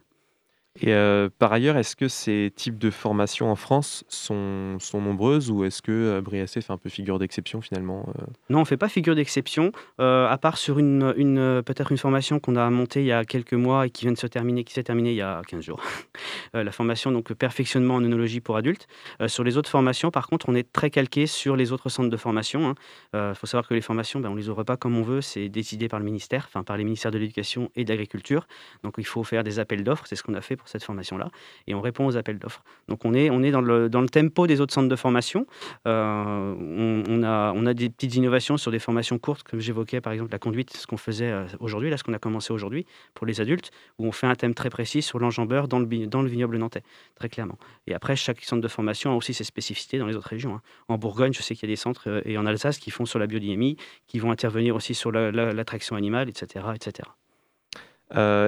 [0.81, 0.93] Et
[1.39, 5.81] par ailleurs, est-ce que ces types de formations en France sont, sont nombreuses ou est-ce
[5.81, 8.07] que Briassé fait un peu figure d'exception finalement
[8.49, 12.39] Non, on ne fait pas figure d'exception, à part sur une, une, peut-être une formation
[12.39, 14.73] qu'on a montée il y a quelques mois et qui vient de se terminer, qui
[14.73, 15.81] s'est terminée il y a 15 jours.
[16.53, 18.87] La formation donc perfectionnement en œnologie pour adultes.
[19.27, 22.17] Sur les autres formations, par contre, on est très calqué sur les autres centres de
[22.17, 22.75] formation.
[23.13, 25.49] Il faut savoir que les formations, ben, on les ouvre pas comme on veut, c'est
[25.49, 28.47] décidé par le ministère, enfin par les ministères de l'Éducation et de l'Agriculture.
[28.83, 31.29] Donc il faut faire des appels d'offres, c'est ce qu'on a fait pour cette formation-là,
[31.65, 32.63] et on répond aux appels d'offres.
[32.87, 35.47] Donc on est, on est dans, le, dans le tempo des autres centres de formation.
[35.87, 40.13] Euh, on, a, on a des petites innovations sur des formations courtes, comme j'évoquais par
[40.13, 43.25] exemple la conduite, ce qu'on faisait euh, aujourd'hui, là ce qu'on a commencé aujourd'hui pour
[43.25, 46.29] les adultes, où on fait un thème très précis sur l'enjambeur dans le, dans le
[46.29, 46.83] vignoble nantais,
[47.15, 47.57] très clairement.
[47.87, 50.55] Et après, chaque centre de formation a aussi ses spécificités dans les autres régions.
[50.55, 50.61] hein.
[50.87, 53.05] En Bourgogne, je sais qu'il y a des centres, euh, et en Alsace, qui font
[53.05, 56.65] sur la biodynamie, qui vont intervenir aussi sur la- la- l'attraction animale, etc.
[56.75, 57.09] etc.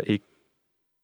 [0.07, 0.21] Et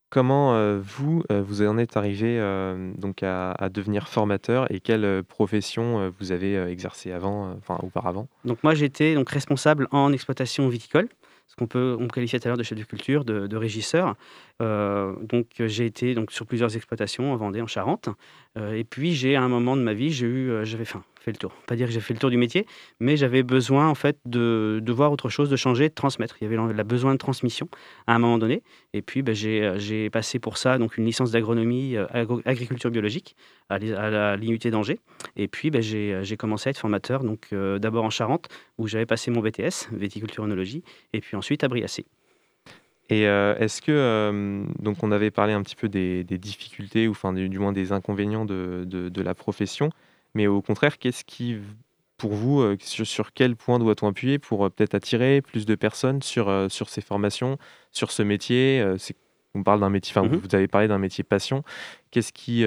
[0.10, 5.24] comment euh, vous, euh, vous en êtes arrivé euh, donc à, devenir formateur et quelle
[5.24, 8.28] profession vous avez euh, exercé avant, enfin auparavant?
[8.64, 11.10] Moi, j'étais donc responsable en exploitation viticole,
[11.48, 14.16] ce qu'on peut on qualifiait tout à l'heure de chef de culture, de régisseur.
[14.60, 18.10] Euh, donc euh, j'ai été donc sur plusieurs exploitations en Vendée, en Charente.
[18.58, 21.32] Euh, et puis j'ai à un moment de ma vie, j'ai eu, j'avais faim, fait
[21.32, 21.52] le tour.
[21.68, 22.66] Pas dire que j'ai fait le tour du métier,
[23.00, 26.38] mais j'avais besoin en fait de, voir autre chose, de changer, de transmettre.
[26.42, 27.70] Il y avait la, besoin de transmission
[28.08, 28.64] à un moment donné.
[28.94, 33.36] Et puis ben, j'ai, passé pour ça donc une licence d'agronomie agro- agriculture biologique
[33.70, 35.00] à, à l'IUT d'Angers.
[35.36, 39.30] Et puis ben, j'ai, commencé à être formateur donc d'abord en Charente où j'avais passé
[39.30, 42.06] mon BTS, viticulture œnologie, et puis ensuite à Briassé.
[43.10, 47.58] Et est-ce que, donc on avait parlé un petit peu des, difficultés, ou enfin du,
[47.58, 49.90] moins des inconvénients de, de, la profession,
[50.34, 51.58] mais au contraire, qu'est-ce qui,
[52.18, 56.68] pour vous, sur, sur, quel point doit-on appuyer pour peut-être attirer plus de personnes sur,
[56.70, 57.58] sur ces formations,
[57.94, 58.84] sur ce métier
[59.58, 61.64] on parle d'un métier, enfin, mmh vous avez parlé d'un métier passion.
[62.12, 62.66] Qu'est-ce qui,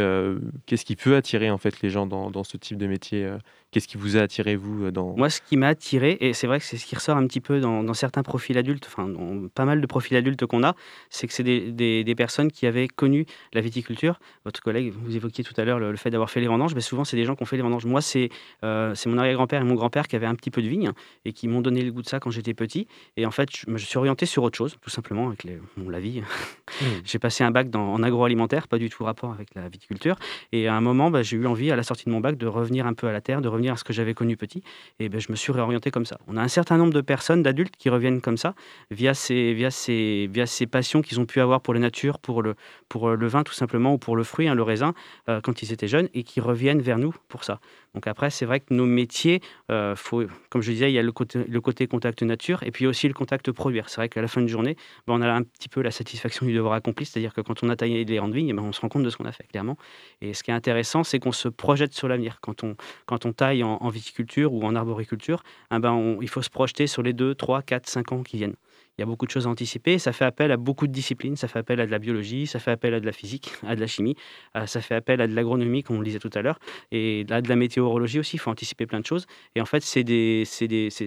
[0.67, 3.31] qu'est-ce qui peut attirer en fait les gens dans, dans ce type de métier
[3.71, 5.15] Qu'est-ce qui vous a attiré, vous euh, dans...
[5.17, 7.41] Moi, ce qui m'a attiré, et c'est vrai que c'est ce qui ressort un petit
[7.41, 10.75] peu dans, certains profils adultes, enfin, dans pas mal de profils adultes qu'on a,
[11.09, 14.19] c'est que c'est des, des, personnes qui avaient connu la viticulture.
[14.45, 17.05] Votre collègue, vous évoquiez tout à l'heure le, fait d'avoir fait les vendanges, mais souvent,
[17.05, 17.87] c'est des gens qui ont fait les vendanges.
[17.87, 18.31] Moi, c'est
[18.65, 20.91] euh, c'est mon arrière-grand-père et mon grand-père qui avaient un petit peu de vigne
[21.25, 22.89] et qui m'ont donné le goût de ça quand j'étais petit.
[23.17, 26.01] Et en fait, je me suis orienté sur autre chose, tout simplement, avec les, la
[26.01, 26.23] vie.
[26.23, 26.85] Mmh.
[27.05, 30.17] j'ai passé un bac dans, en agroalimentaire, pas du tout rapport avec la viticulture.
[30.53, 32.47] Et à un moment, bah, j'ai eu envie, à la sortie de mon bac, de
[32.47, 34.63] revenir un peu à la terre, de revenir à ce que j'avais connu petit.
[34.99, 36.19] Et ben, je me suis réorienté comme ça.
[36.27, 38.55] On a un certain nombre de personnes, d'adultes, qui reviennent comme ça,
[38.91, 42.43] via ces, via ces, via ces passions qu'ils ont pu avoir pour la nature, pour
[42.43, 42.55] le,
[42.89, 44.95] pour le vin tout simplement, ou pour le fruit, hein, le raisin,
[45.29, 47.61] euh, quand ils étaient jeunes, et qui reviennent vers nous pour ça.
[47.95, 49.41] Donc après, c'est vrai que nos métiers,
[49.71, 52.71] euh, faut, comme je disais, il y a le côté, le côté contact nature et
[52.71, 53.89] puis aussi le contact produire.
[53.89, 56.47] C'est vrai qu'à la fin de journée, ben, on a un petit peu la satisfaction
[56.47, 58.73] du devoir accompli, c'est-à-dire que quand on a taillé les rangs de vigne, ben, on
[58.73, 59.77] se rend compte de ce qu'on a fait, clairement.
[60.21, 62.39] Et ce qui est intéressant, c'est qu'on se projette sur l'avenir.
[62.41, 65.43] Quand on, quand on taille en, viticulture ou en arboriculture,
[65.75, 68.57] eh ben, il faut se projeter sur les 2, 3, 4, 5 ans qui viennent
[69.01, 69.99] il y a beaucoup de choses à anticiper.
[69.99, 71.35] Ça fait appel à beaucoup de disciplines.
[71.35, 73.75] Ça fait appel à de la biologie, ça fait appel à de la physique, à
[73.75, 74.15] de la chimie,
[74.59, 76.59] euh, ça fait appel à de l'agronomie, comme on le disait tout à l'heure,
[76.93, 78.37] et à de la météorologie aussi.
[78.37, 79.27] Il faut anticiper plein de choses.
[79.55, 80.45] Et en fait, c'est des,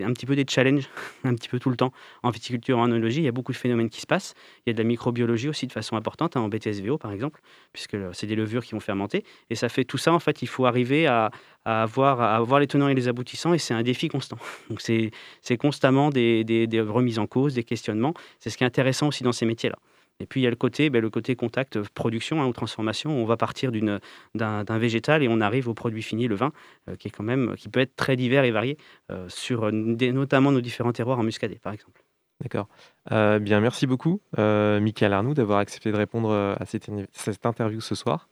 [0.03, 0.89] un petit peu des challenges,
[1.23, 1.93] un petit peu tout le temps.
[2.23, 4.34] En viticulture, en oenologie, il y a beaucoup de phénomènes qui se passent.
[4.65, 7.41] Il y a de la microbiologie aussi de façon importante, hein, en BTSVO par exemple,
[7.73, 9.23] puisque c'est des levures qui vont fermenter.
[9.51, 11.29] Et ça fait tout ça, en fait, il faut arriver à,
[11.65, 14.38] à avoir, les tenants et les aboutissants, et c'est un défi constant.
[14.69, 18.13] Donc c'est constamment des, remises en cause, des questionnements.
[18.39, 19.78] C'est ce qui est intéressant aussi dans ces métiers-là.
[20.19, 22.54] Et puis il y a le côté, ben, le côté contact, euh, production hein, ou
[22.54, 23.12] transformation.
[23.12, 26.52] On va partir d'un végétal et on arrive au produit fini, le vin,
[26.88, 28.78] euh, qui est quand même, qui peut être très divers et varié
[29.12, 32.04] euh, sur notamment nos différents terroirs en muscadet, par exemple.
[32.41, 32.67] D'accord.
[33.10, 38.28] bien, merci beaucoup, Michael Arnoux, d'avoir accepté de répondre à cette interview ce soir.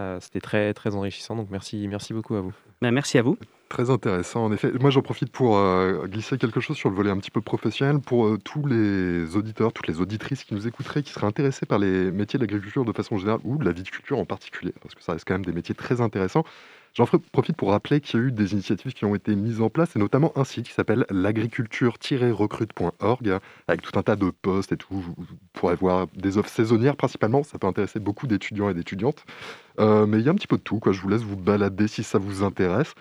[0.00, 2.52] Euh, c'était très, très enrichissant, donc merci, merci beaucoup à vous.
[2.80, 3.36] Ben, merci à vous.
[3.68, 4.70] Très intéressant, en effet.
[4.80, 7.98] Moi, j'en profite pour euh, glisser quelque chose sur le volet un petit peu professionnel
[7.98, 11.78] pour euh, tous les auditeurs, toutes les auditrices qui nous écouteraient, qui seraient intéressés par
[11.78, 15.02] les métiers de l'agriculture de façon générale ou de la viticulture en particulier, parce que
[15.02, 16.44] ça reste quand même des métiers très intéressants.
[16.94, 19.70] J'en profite pour rappeler qu'il y a eu des initiatives qui ont été mises en
[19.70, 24.76] place, et notamment un site qui s'appelle l'agriculture-recrute.org, avec tout un tas de postes et
[24.76, 24.94] tout.
[24.94, 25.14] Vous
[25.52, 29.24] pourrez voir des offres saisonnières principalement, ça peut intéresser beaucoup d'étudiants et d'étudiantes.
[29.80, 31.88] Euh, mais il y a un petit peu de tout, je vous laisse vous balader
[31.88, 32.94] si ça vous intéresse.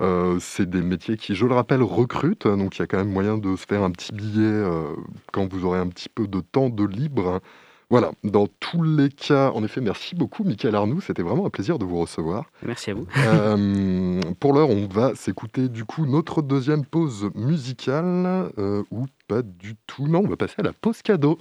[0.00, 3.12] Euh, c'est des métiers qui, je le rappelle, recrutent, donc il y a quand même
[3.12, 4.92] moyen de se faire un petit billet euh,
[5.32, 7.40] quand vous aurez un petit peu de temps de libre.
[7.88, 11.00] Voilà, dans tous les cas, en effet, merci beaucoup, Michael Arnoux.
[11.00, 12.50] C'était vraiment un plaisir de vous recevoir.
[12.64, 13.06] Merci à vous.
[13.16, 19.42] Euh, pour l'heure, on va s'écouter du coup notre deuxième pause musicale, euh, ou pas
[19.42, 20.08] du tout.
[20.08, 21.38] Non, on va passer à la pause cadeau.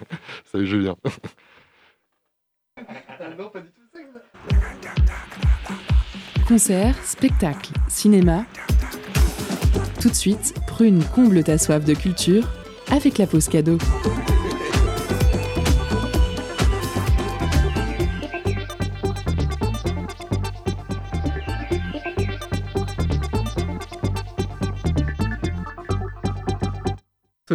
[0.52, 0.94] Salut Julien.
[6.46, 8.44] Concert, spectacle, cinéma.
[10.00, 12.48] Tout de suite, prune comble ta soif de culture
[12.88, 13.78] avec la pause cadeau.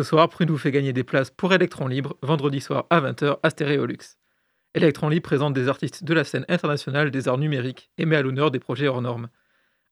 [0.03, 3.37] Ce soir, Prune vous fait gagner des places pour Electron Libre, vendredi soir à 20h
[3.41, 4.17] à Stéréolux.
[4.73, 8.21] Electron Libre présente des artistes de la scène internationale des arts numériques et met à
[8.21, 9.29] l'honneur des projets hors normes.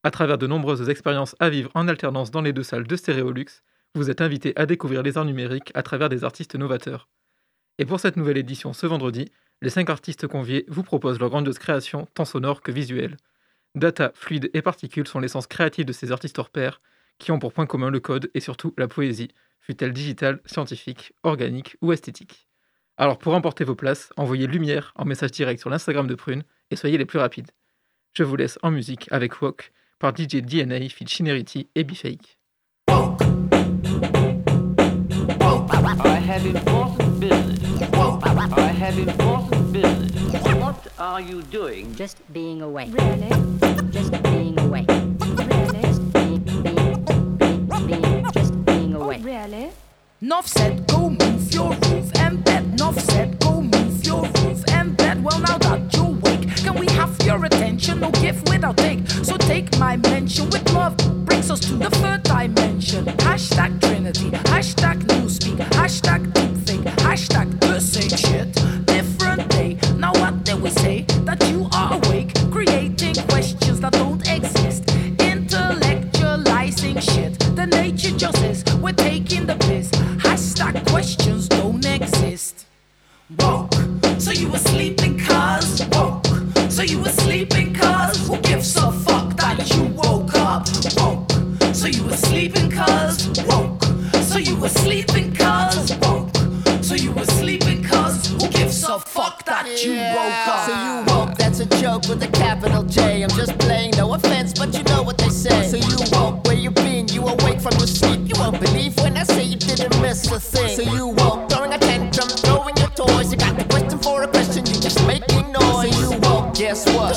[0.04, 3.64] À travers de nombreuses expériences à vivre en alternance dans les deux salles de Stéréolux,
[3.96, 7.08] vous êtes invité à découvrir les arts numériques à travers des artistes novateurs.
[7.78, 11.58] Et pour cette nouvelle édition ce vendredi, les cinq artistes conviés vous proposent leur grandiose
[11.58, 13.16] création tant sonore que visuelle.
[13.76, 16.82] Data, fluide et particules sont l'essence créative de ces artistes hors pair,
[17.18, 19.30] qui ont pour point commun le code et surtout la poésie,
[19.62, 22.48] fut-elle digitale, scientifique, organique ou esthétique.
[22.98, 26.76] Alors pour emporter vos places, envoyez Lumière en message direct sur l'Instagram de Prune et
[26.76, 27.52] soyez les plus rapides.
[28.14, 32.38] Je vous laisse en musique avec Walk par DJ DNA, Fit Chinerity et Bifake.
[40.60, 41.94] What are you doing?
[41.96, 42.90] Just being away.
[42.90, 43.30] Really?
[43.92, 44.86] Just being away.
[49.22, 49.72] Really?
[50.20, 52.78] Nuff said, go move your roof and bed.
[52.78, 55.24] Nuff said, go move your roof and bed.
[55.24, 58.00] Well, now that you're awake, can we have your attention?
[58.00, 59.08] No gift without take.
[59.24, 60.96] So take my mention with love.
[61.26, 63.06] Brings us to the third dimension.
[63.06, 64.30] Hashtag Trinity.
[64.54, 65.58] Hashtag Newspeak.
[65.70, 66.84] Hashtag Deepfake.
[66.98, 67.61] Hashtag
[83.40, 83.74] woke.
[84.20, 85.20] So you were sleeping,
[85.92, 86.26] woke.
[86.70, 90.66] So you were sleeping, who gives a fuck that you woke up
[90.98, 91.32] woke?
[91.76, 92.72] So you were sleeping,
[93.48, 93.84] woke.
[94.24, 95.36] So you were sleeping,
[96.02, 96.36] woke.
[96.84, 100.66] So you were sleeping, who gives a fuck that you woke up?
[100.68, 103.11] So you woke, that's a joke with a capital J.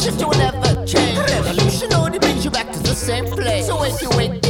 [0.04, 0.34] guess what?
[0.34, 1.18] The shit will never change.
[1.18, 3.66] Revolution only brings you back to the same place.
[3.66, 4.44] So wake you wake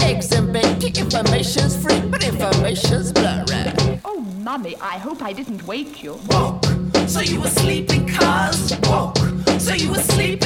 [0.00, 4.00] eggs and bacon, information's free, but information's blurry.
[4.04, 6.18] Oh, mummy, I hope I didn't wake you.
[6.28, 6.64] Woke,
[7.06, 8.76] so you were sleeping, cuz.
[8.88, 9.16] Woke,
[9.58, 10.45] so you were sleeping,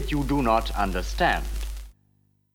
[0.00, 1.42] it you do not understand?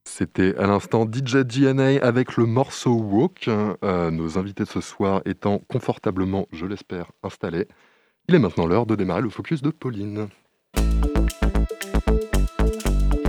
[0.08, 3.48] C'était à l'instant DJ DNA avec le morceau Walk.
[3.48, 7.68] Euh, nos invités de ce soir étant confortablement, je l'espère, installés.
[8.28, 10.28] Il est maintenant l'heure de démarrer le focus de Pauline.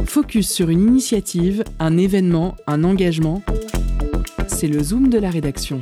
[0.07, 3.43] Focus sur une initiative, un événement, un engagement.
[4.47, 5.79] C'est le zoom de la rédaction.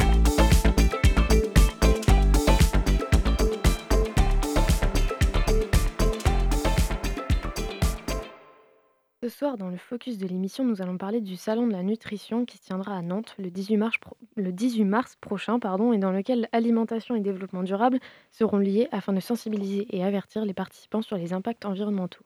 [9.24, 12.44] Ce soir, dans le focus de l'émission, nous allons parler du Salon de la nutrition
[12.44, 15.98] qui se tiendra à Nantes le 18 mars, pro- le 18 mars prochain pardon, et
[15.98, 18.00] dans lequel alimentation et développement durable
[18.32, 22.22] seront liés afin de sensibiliser et avertir les participants sur les impacts environnementaux.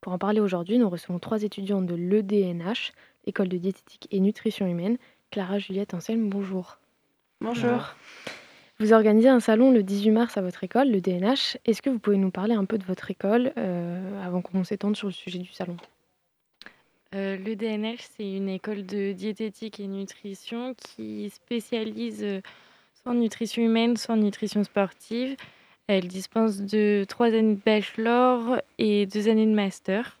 [0.00, 2.92] Pour en parler aujourd'hui, nous recevons trois étudiantes de l'EDNH,
[3.24, 4.98] École de diététique et nutrition humaine.
[5.32, 6.78] Clara Juliette Anselme, bonjour.
[7.40, 7.96] Bonjour.
[8.78, 11.58] Vous organisez un salon le 18 mars à votre école, le DNH.
[11.64, 14.94] Est-ce que vous pouvez nous parler un peu de votre école euh, avant qu'on s'étende
[14.94, 15.76] sur le sujet du salon?
[17.16, 22.40] Euh, le DNH, c'est une école de diététique et nutrition qui spécialise euh,
[22.94, 25.36] soit en nutrition humaine, soit en nutrition sportive.
[25.86, 30.18] Elle dispense de trois années de bachelor et deux années de master,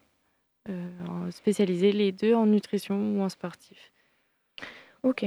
[0.70, 3.92] euh, spécialisées les deux en nutrition ou en sportif.
[5.02, 5.26] Ok.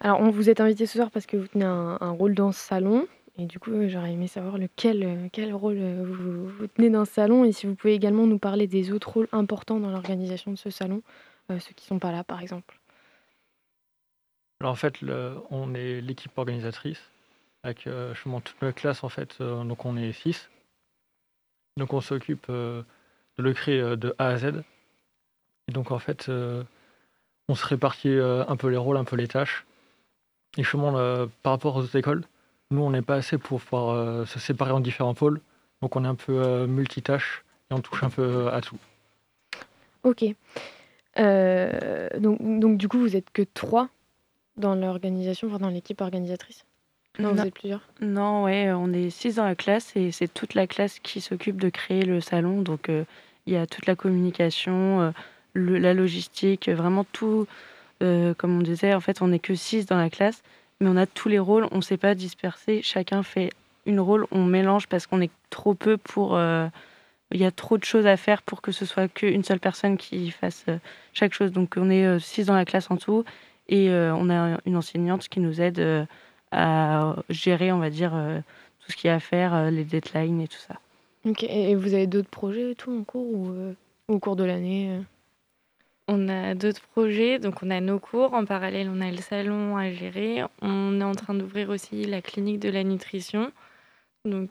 [0.00, 2.52] Alors, on vous êtes invité ce soir parce que vous tenez un, un rôle dans
[2.52, 3.06] ce salon.
[3.38, 7.12] Et du coup, euh, j'aurais aimé savoir euh, quel rôle euh, vous, tenez dans ce
[7.12, 7.44] salon.
[7.44, 10.70] Et si vous pouvez également nous parler des autres rôles importants dans l'organisation de ce
[10.70, 11.02] salon,
[11.48, 12.80] ceux qui ne sont pas là, par exemple.
[14.60, 14.94] Alors en fait,
[15.50, 17.10] on est l'équipe organisatrice
[17.62, 20.50] avec euh, justement toute notre classe en fait, donc on est 6.
[21.76, 22.84] Donc on s'occupe de
[23.36, 24.62] le créer de A à Z.
[25.68, 26.30] Et donc en fait,
[27.48, 29.66] on se répartit un peu les rôles, un peu les tâches.
[30.56, 30.92] Et justement,
[31.42, 32.24] par rapport aux autres écoles,
[32.70, 35.40] nous on n'est pas assez pour pouvoir euh, se séparer en différents pôles.
[35.82, 38.76] Donc on est un peu euh, multitâche et on touche un peu euh, à tout.
[40.02, 40.24] Ok.
[41.18, 43.88] Euh, donc, donc, du coup, vous êtes que trois
[44.56, 46.64] dans l'organisation, enfin dans l'équipe organisatrice?
[47.18, 47.44] Non, vous Non.
[47.44, 47.80] êtes plusieurs?
[48.00, 51.60] Non, ouais, on est six dans la classe et c'est toute la classe qui s'occupe
[51.60, 52.60] de créer le salon.
[52.62, 53.04] Donc, euh,
[53.46, 55.10] il y a toute la communication, euh,
[55.54, 57.46] le- la logistique, vraiment tout.
[58.02, 60.42] euh, comme on disait, en fait, on n'est que six dans la classe,
[60.80, 61.66] mais on a tous les rôles.
[61.72, 62.82] On ne s'est pas dispersé.
[62.82, 63.50] Chacun fait
[63.86, 64.26] une rôle.
[64.30, 66.36] On mélange parce qu'on est trop peu pour.
[66.36, 66.68] euh,
[67.32, 69.96] il y a trop de choses à faire pour que ce soit qu'une seule personne
[69.96, 70.78] qui fasse euh,
[71.12, 71.50] chaque chose.
[71.50, 73.24] Donc, on est euh, six dans la classe en tout
[73.68, 76.06] et on a une enseignante qui nous aide.
[76.52, 80.46] à gérer, on va dire, tout ce qu'il y a à faire, les deadlines et
[80.46, 80.76] tout ça.
[81.24, 83.74] Ok, et vous avez d'autres projets et tout en cours ou
[84.06, 85.00] au cours de l'année
[86.08, 88.32] On a d'autres projets, donc on a nos cours.
[88.32, 90.44] En parallèle, on a le salon à gérer.
[90.62, 93.50] On est en train d'ouvrir aussi la clinique de la nutrition,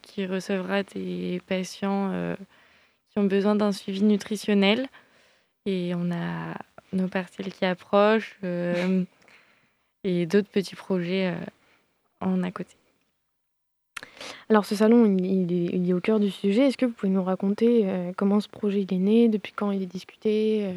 [0.01, 2.35] qui recevra des patients euh,
[3.09, 4.87] qui ont besoin d'un suivi nutritionnel.
[5.65, 6.57] Et on a
[6.91, 9.03] nos partiels qui approchent euh,
[10.03, 11.45] et d'autres petits projets euh,
[12.19, 12.75] en à côté.
[14.49, 16.67] Alors ce salon, il, est, au cœur du sujet.
[16.67, 17.87] Est-ce que vous pouvez nous raconter
[18.17, 20.69] comment ce projet est né, depuis quand il est discuté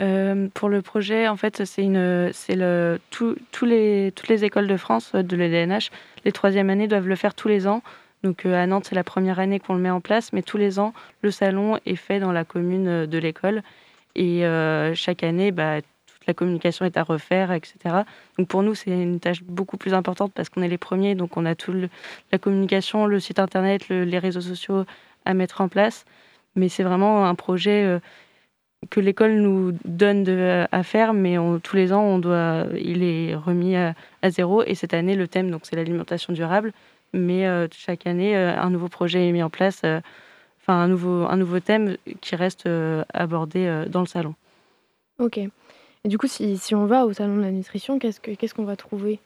[0.00, 5.36] euh pour le projet, en fait, c'est le, toutes les écoles de France euh, de
[5.36, 5.90] l'EDNH,
[6.24, 7.82] les troisième années doivent le faire tous les ans.
[8.22, 10.56] Donc euh, à Nantes, c'est la première année qu'on le met en place, mais tous
[10.56, 10.92] les ans,
[11.22, 13.62] le salon est fait dans la commune de l'école.
[14.16, 14.42] Et
[14.94, 18.02] chaque année, bah, toute la communication est à refaire, etc.
[18.36, 21.36] Donc pour nous, c'est une tâche beaucoup plus importante parce qu'on est les premiers, donc
[21.36, 21.88] on a toute
[22.32, 24.84] la communication, le site internet, le- les réseaux sociaux
[25.24, 26.04] à mettre en place.
[26.56, 28.00] Mais c'est vraiment un projet
[28.90, 33.02] que l'école nous donne de- à faire, mais on- tous les ans, on doit, il
[33.02, 34.62] est remis à, à zéro.
[34.62, 36.72] Et cette année, le thème, donc, c'est l'alimentation durable.
[37.12, 40.00] Mais euh, chaque année, euh, un nouveau projet est mis en place, euh,
[40.60, 44.34] enfin un nouveau, un nouveau thème qui reste euh, abordé euh, dans le salon.
[45.18, 45.38] Ok.
[45.38, 45.50] Et
[46.08, 48.64] du coup, si, si on va au salon de la nutrition, qu'est-ce que- qu'est-ce qu'on
[48.64, 49.18] va trouver?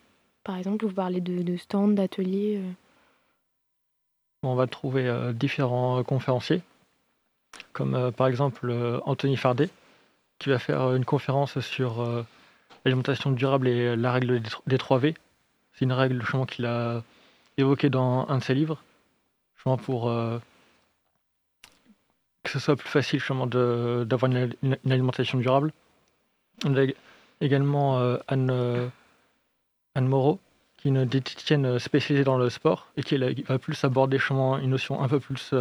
[0.44, 2.58] Par exemple, vous parlez de, de stands, d'ateliers.
[2.58, 2.70] euh.
[4.44, 6.62] On va trouver euh, différents conférenciers,
[7.72, 9.70] comme euh, par exemple euh, Anthony Fardet,
[10.38, 12.24] qui va faire euh, une conférence sur
[12.84, 15.14] l'alimentation durable et la règle des tr- des 3 V.
[15.74, 17.02] C'est une règle qu'il a
[17.56, 18.82] évoquée dans un de ses livres,
[19.54, 20.04] justement pour
[22.42, 25.72] que ce soit plus facile d'avoir une, al- une- une alimentation durable.
[26.64, 26.94] On a ég-
[27.40, 27.98] également
[28.28, 28.90] Anne,
[29.94, 30.40] Anne Moreau,
[30.76, 35.00] qui est une diététicienne spécialisée dans le sport et qui, va plus aborder une notion
[35.02, 35.54] un peu plus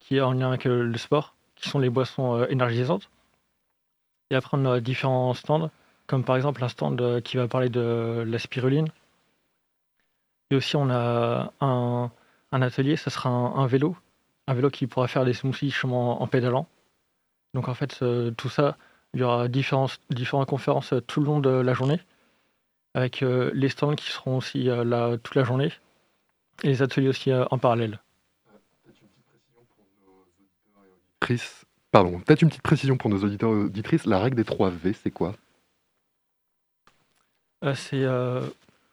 [0.00, 3.10] qui est en lien avec euh, le sport, qui sont les boissons euh, énergisantes.
[4.30, 5.70] Et après, on a différents stands,
[6.06, 8.88] comme par exemple un stand euh, qui va parler de la spiruline.
[10.50, 12.10] Et aussi, on a un,
[12.52, 13.96] atelier, ce sera un, vélo,
[14.46, 16.66] un vélo qui pourra faire des smoothies en pédalant.
[17.52, 18.02] Donc en fait,
[18.36, 18.78] tout ça,
[19.12, 22.00] il y aura différentes conférences tout le long de la journée,
[22.94, 25.70] avec les stands qui seront aussi là toute la journée,
[26.62, 28.00] et les ateliers aussi en parallèle.
[31.90, 34.04] Pardon, peut-être une petite précision pour nos auditeurs et auditrices.
[34.06, 35.34] La règle des 3 V, c'est quoi?
[37.64, 38.42] Euh, c'est euh,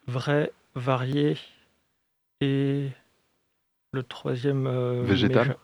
[0.07, 1.37] vrai, varié
[2.41, 2.89] et
[3.91, 4.65] le troisième.
[4.67, 5.57] euh, Végétal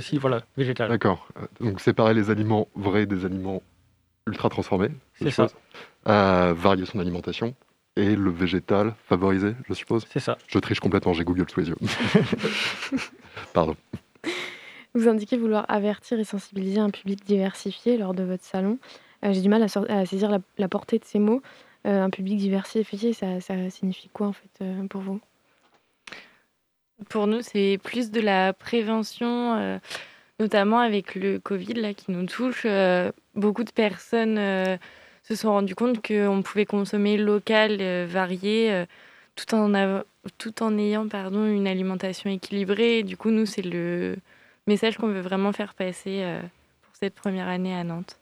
[0.00, 0.88] Si, voilà, végétal.
[0.88, 1.28] D'accord.
[1.60, 3.62] Donc séparer les aliments vrais des aliments
[4.26, 4.90] ultra transformés.
[5.14, 5.48] C'est ça.
[6.04, 7.54] varier son alimentation.
[7.96, 10.36] Et le végétal favorisé, je suppose C'est ça.
[10.48, 11.76] Je triche complètement, j'ai Google sous les yeux.
[13.52, 13.76] Pardon.
[14.96, 18.78] Vous indiquez vouloir avertir et sensibiliser un public diversifié lors de votre salon.
[19.24, 21.42] Euh, J'ai du mal à, saisir la, portée de ces mots.
[21.84, 23.40] Euh, un public diversifié, ça,
[23.70, 25.20] signifie quoi en fait euh, pour vous?
[27.08, 29.80] Pour nous, c'est plus de la prévention,
[30.38, 32.64] notamment avec le Covid là, qui nous touche.
[33.34, 34.36] beaucoup de personnes
[35.24, 38.84] se sont rendues compte qu'on pouvait consommer local, varié,
[39.34, 40.02] tout, en
[40.38, 43.02] tout en ayant pardon, une alimentation équilibrée.
[43.02, 44.16] Du coup, nous, c'est le
[44.66, 46.40] message qu'on veut vraiment faire passer euh,
[46.82, 48.18] pour cette première année à Nantes.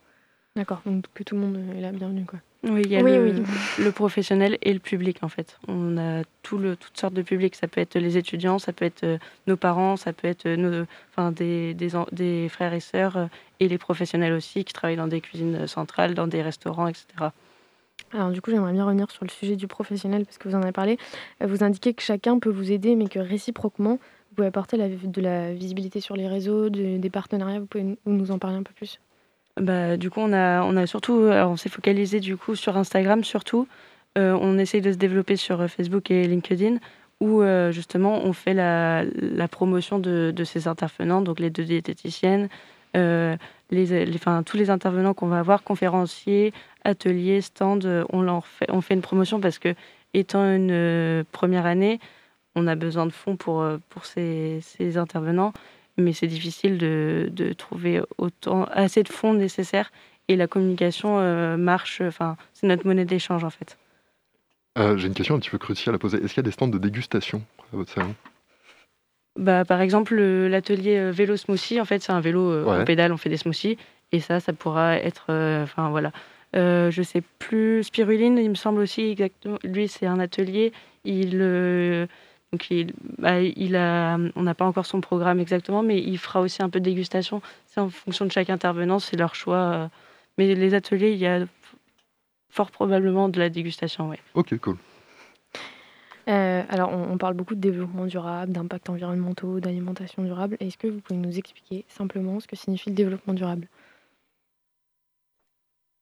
[0.56, 2.38] D'accord, donc que tout le monde est la bienvenue quoi.
[2.64, 3.42] Oui, il y a Oui, le, oui.
[3.78, 5.58] le professionnel et le public en fait.
[5.66, 7.56] On a tout le, toutes sortes de publics.
[7.56, 9.18] Ça peut être les étudiants, ça peut être euh,
[9.48, 13.26] nos parents, ça peut être euh, nos, enfin, des, des, des frères et sœurs euh,
[13.58, 17.06] et les professionnels aussi qui travaillent dans des cuisines centrales, dans des restaurants, etc.
[18.12, 20.62] Alors du coup, j'aimerais bien revenir sur le sujet du professionnel parce que vous en
[20.62, 20.98] avez parlé.
[21.42, 23.98] Euh, Vous indiquez que chacun peut vous aider, mais que réciproquement,
[24.32, 27.60] vous pouvez apporter de la visibilité sur les réseaux, de- des partenariats.
[27.60, 28.98] Vous pouvez nous- en parler un peu plus?
[29.60, 32.78] Bah, du coup, on a, on a surtout, alors on s'est focalisé du coup sur
[32.78, 33.68] Instagram surtout.
[34.16, 36.78] Euh, on essaye de se développer sur euh, Facebook et LinkedIn
[37.20, 39.04] où euh, justement on fait la,
[39.48, 42.48] promotion de, ces intervenants, donc les deux diététiciennes,
[42.94, 46.54] les, enfin, tous les intervenants qu'on va avoir, conférenciers,
[46.84, 47.78] ateliers, stands,
[48.10, 49.74] on, leur fait, on fait une promotion parce que
[50.14, 52.00] étant une première année,
[52.54, 55.52] on a besoin de fonds pour, euh, pour ces, ces intervenants
[55.98, 59.92] mais c'est difficile de, de trouver autant, assez de fonds nécessaires
[60.28, 63.76] et la communication euh, marche, enfin, c'est notre monnaie d'échange en fait.
[64.78, 66.16] Euh, j'ai une question un petit peu cruciale à poser.
[66.16, 67.42] Est-ce qu'il y a des stands de dégustation
[67.72, 68.14] à votre salon?
[69.38, 72.80] Bah, par exemple, le- l'atelier euh, vélo smoothie, en fait, c'est un vélo euh, Ouais.
[72.80, 73.76] en pédale, on fait des smoothies,
[74.12, 76.12] et ça, ça pourra être, euh, enfin voilà.
[76.54, 79.58] Euh, je sais plus, spiruline, il me semble aussi exactement.
[79.64, 80.72] Lui, c'est un atelier.
[81.04, 82.06] Il, euh,
[82.52, 86.40] Donc il, bah, il a, on n'a pas encore son programme exactement, mais il fera
[86.40, 87.40] aussi un peu de dégustation.
[87.66, 89.56] C'est en fonction de chaque intervenant, c'est leur choix.
[89.56, 89.88] euh.
[90.36, 91.46] Mais les ateliers, il y a
[92.50, 94.18] fort probablement de la dégustation, ouais.
[94.34, 94.76] Ok, cool.
[96.28, 100.56] Euh, alors, on, on parle beaucoup de développement durable, d'impact environnementaux, d'alimentation durable.
[100.60, 103.66] Est-ce que vous pouvez nous expliquer simplement ce que signifie le développement durable?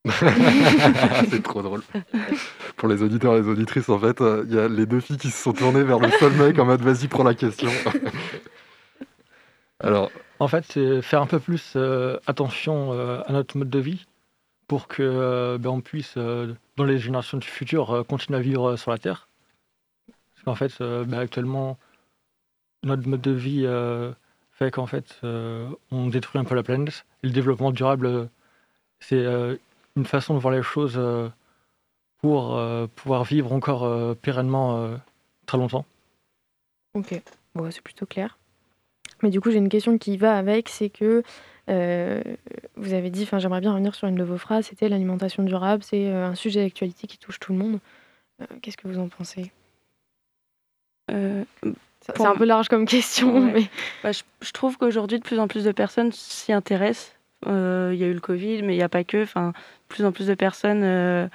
[1.30, 1.82] c'est trop drôle.
[2.76, 5.18] Pour les auditeurs et les auditrices, en fait, euh, il y a les deux filles
[5.18, 7.70] qui se sont tournées vers le seul mec en mode vas-y, prends la question.
[9.80, 13.78] Alors, En fait, c'est faire un peu plus euh, attention euh, à notre mode de
[13.78, 14.07] vie
[14.68, 18.76] pour que euh, ben, on puisse, dans les générations du futur, euh, continuer à vivre
[18.76, 19.28] sur la Terre.
[20.34, 21.78] Parce qu'en fait, ben, actuellement,
[22.82, 23.66] notre mode de vie
[24.53, 27.05] fait qu'en fait, on détruit un peu la planète.
[27.22, 28.30] Le développement durable,
[29.01, 29.26] c'est
[29.97, 31.28] une façon de voir les choses euh,
[32.18, 34.97] pour euh, pouvoir vivre encore euh, pérennement
[35.47, 35.84] très longtemps.
[36.95, 37.20] Ok,
[37.55, 38.36] bon, c'est plutôt clair.
[39.22, 41.22] Mais du coup, j'ai une question qui va avec, c'est que
[41.68, 42.22] euh,
[42.76, 45.82] vous avez dit, enfin, j'aimerais bien revenir sur une de vos phrases, c'était l'alimentation durable,
[45.82, 47.78] c'est euh, un sujet d'actualité qui touche tout le monde.
[48.41, 49.53] Euh, Qu'est-ce que vous en pensez?
[51.11, 51.45] Euh,
[52.01, 53.53] C'est pour- un peu large comme question, Ouais.
[53.53, 53.70] mais
[54.03, 57.14] Bah, je, je trouve qu'aujourd'hui, de plus en plus de personnes s'y intéressent.
[57.47, 59.22] Euh, Il y a eu le Covid, mais il n'y a pas que.
[59.22, 59.53] Enfin,
[59.88, 61.26] plus en plus de personnes euh,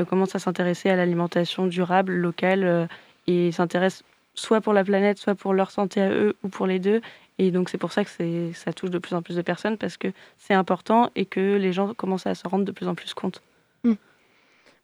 [0.00, 2.86] euh, commencent à s'intéresser à l'alimentation durable, locale, euh,
[3.26, 4.04] et s'intéressent
[4.34, 7.00] soit pour la planète, soit pour leur santé à eux, ou pour les deux.
[7.38, 8.10] Et donc, c'est pour ça que
[8.54, 10.08] ça touche de plus en plus de personnes, parce que
[10.38, 13.42] c'est important et que les gens commencent à s'en rendre de plus en plus compte.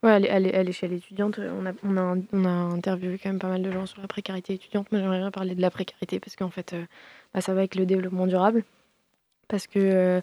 [0.01, 3.19] Ouais, à l'é- à l'é- à l'échelle étudiante, on a, on, a, on a interviewé
[3.21, 4.89] quand même pas mal de gens sur la précarité étudiante.
[4.93, 6.85] Moi, j'aimerais bien parler de la précarité parce qu'en fait, euh,
[7.33, 8.63] bah, ça va avec le développement durable.
[9.49, 10.21] Parce que, euh,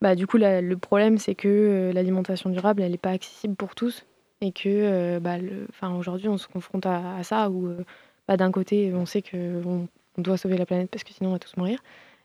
[0.00, 3.54] bah, du coup, la- le problème, c'est que euh, l'alimentation durable, elle n'est pas accessible
[3.56, 4.04] pour tous.
[4.40, 7.84] Et que, euh, bah, le- 'fin, aujourd'hui, on se confronte à, à ça où, euh,
[8.28, 11.32] bah, d'un côté, on sait qu'on on doit sauver la planète parce que sinon, on
[11.32, 11.80] va tous mourir.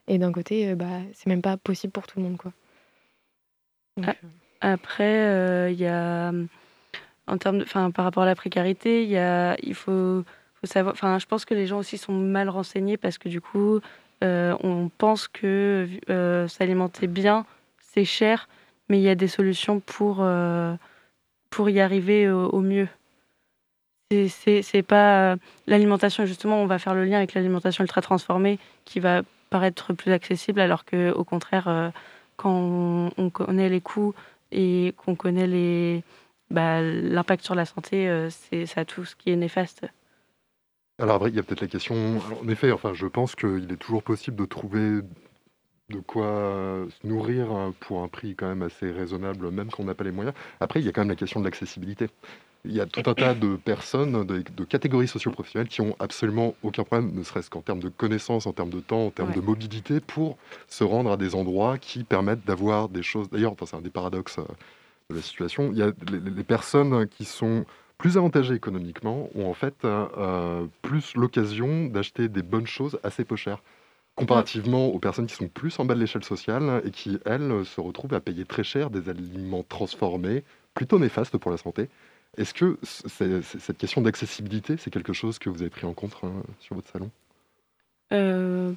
[0.08, 2.52] Et d'un côté, euh, bah, c'est même pas possible pour tout le monde, quoi.
[3.96, 4.06] Donc,
[4.60, 6.32] Après, il y a,
[7.26, 10.66] en termes de, enfin, par rapport à la précarité, il y a, il faut, faut
[10.66, 13.80] savoir, enfin, je pense que les gens aussi sont mal renseignés parce que du coup,
[14.22, 17.44] euh, on pense que euh, s'alimenter bien,
[17.94, 18.48] c'est cher,
[18.88, 20.74] mais il y a des solutions pour, euh,
[21.50, 22.88] pour y arriver au, au mieux.
[24.28, 25.36] C'est- pas
[25.66, 30.12] l'alimentation, justement, on va faire le lien avec l'alimentation ultra transformée qui va paraître plus
[30.12, 31.90] accessible, alors que au contraire, euh,
[32.36, 34.14] quand on, on connaît les coûts
[34.52, 36.02] et qu'on connaît les
[36.50, 39.86] bah, l'impact sur la santé, euh, c'est ça tout ce qui est néfaste.
[41.00, 42.20] Alors après, il y a peut-être la question.
[42.40, 45.00] en effet, enfin, je pense qu'il est toujours possible de trouver
[45.90, 49.82] de quoi euh, se nourrir euh, pour un prix quand même assez raisonnable, même quand
[49.82, 50.34] on n'a pas les moyens.
[50.60, 52.08] Après, il y a quand même la question de l'accessibilité.
[52.64, 56.56] Il y a tout un tas de personnes, de, de catégories socioprofessionnelles qui ont absolument
[56.62, 59.34] aucun problème, ne serait-ce qu'en termes de connaissances, en termes de temps, en termes Ouais.
[59.34, 63.28] de mobilité, pour se rendre à des endroits qui permettent d'avoir des choses.
[63.28, 64.44] D'ailleurs, enfin, c'est un des paradoxes euh,
[65.10, 65.70] de la situation.
[65.72, 67.66] Il y a les, les personnes qui sont
[67.98, 73.24] plus avantagées économiquement ont en fait euh, euh, plus l'occasion d'acheter des bonnes choses assez
[73.24, 73.62] peu chères
[74.16, 77.80] comparativement aux personnes qui sont plus en bas de l'échelle sociale et qui, elles, se
[77.80, 80.44] retrouvent à payer très cher des aliments transformés,
[80.74, 81.88] plutôt néfastes pour la santé.
[82.36, 85.92] Est-ce que c'est- c'est- cette question d'accessibilité, c'est quelque chose que vous avez pris en
[85.94, 87.10] compte hein, sur votre salon?
[88.12, 88.72] Euh,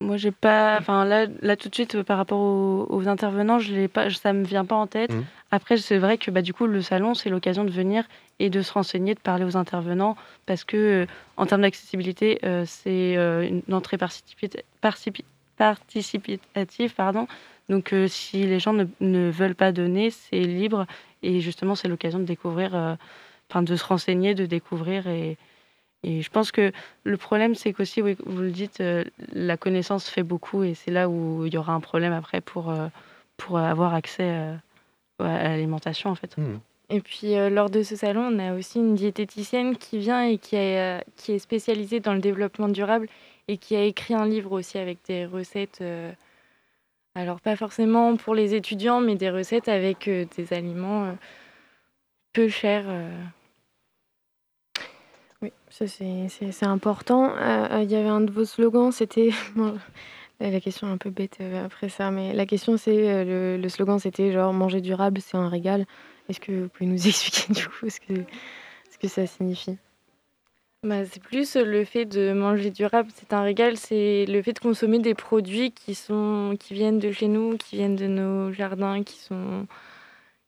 [0.00, 0.78] moi, j'ai pas.
[0.78, 4.32] Enfin, là, là, tout de suite, par rapport aux, aux intervenants, je l'ai pas, ça
[4.32, 5.12] me vient pas en tête.
[5.12, 5.24] Mhm.
[5.50, 8.04] Après, c'est vrai que bah, du coup, le salon, c'est l'occasion de venir
[8.40, 10.16] et de se renseigner, de parler aux intervenants,
[10.46, 14.54] parce que euh, en termes d'accessibilité, euh, c'est euh, une entrée participative,
[16.96, 17.28] pardon.
[17.68, 20.86] Donc, si les gens ne, veulent pas donner, c'est libre,
[21.22, 22.74] et justement, c'est l'occasion de découvrir,
[23.48, 25.36] enfin, de se renseigner, de découvrir et
[26.04, 26.72] je pense que
[27.04, 28.82] le problème, c'est qu'aussi, vous le dites,
[29.32, 32.74] la connaissance fait beaucoup et c'est là où il y aura un problème après pour,
[33.36, 34.58] pour avoir accès
[35.20, 36.34] à l'alimentation, en fait.
[36.92, 40.38] Et puis, euh, lors de ce salon, on a aussi une diététicienne qui vient et
[40.38, 43.08] qui, est, euh, qui est spécialisée dans le développement durable
[43.46, 45.78] et qui a écrit un livre aussi avec des recettes.
[45.82, 46.12] euh,
[47.14, 51.16] alors, pas forcément pour les étudiants, mais des recettes avec des aliments
[52.32, 52.86] peu chers.
[55.42, 57.32] Oui, ça c'est- important.
[57.80, 59.30] Il y avait un de vos slogans, c'était.
[60.40, 63.24] la question est un peu bête après ça, mais la question c'est.
[63.24, 65.86] le, le slogan c'était genre manger durable, c'est un régal.
[66.30, 68.14] Est-ce que vous pouvez nous expliquer du coup ce que,
[68.90, 69.76] ce que ça signifie?
[70.82, 74.60] Bah, c'est plus le fait de manger durable, c'est un régal, c'est le fait de
[74.60, 79.02] consommer des produits qui, sont, qui viennent de chez nous, qui viennent de nos jardins,
[79.02, 79.66] qui sont,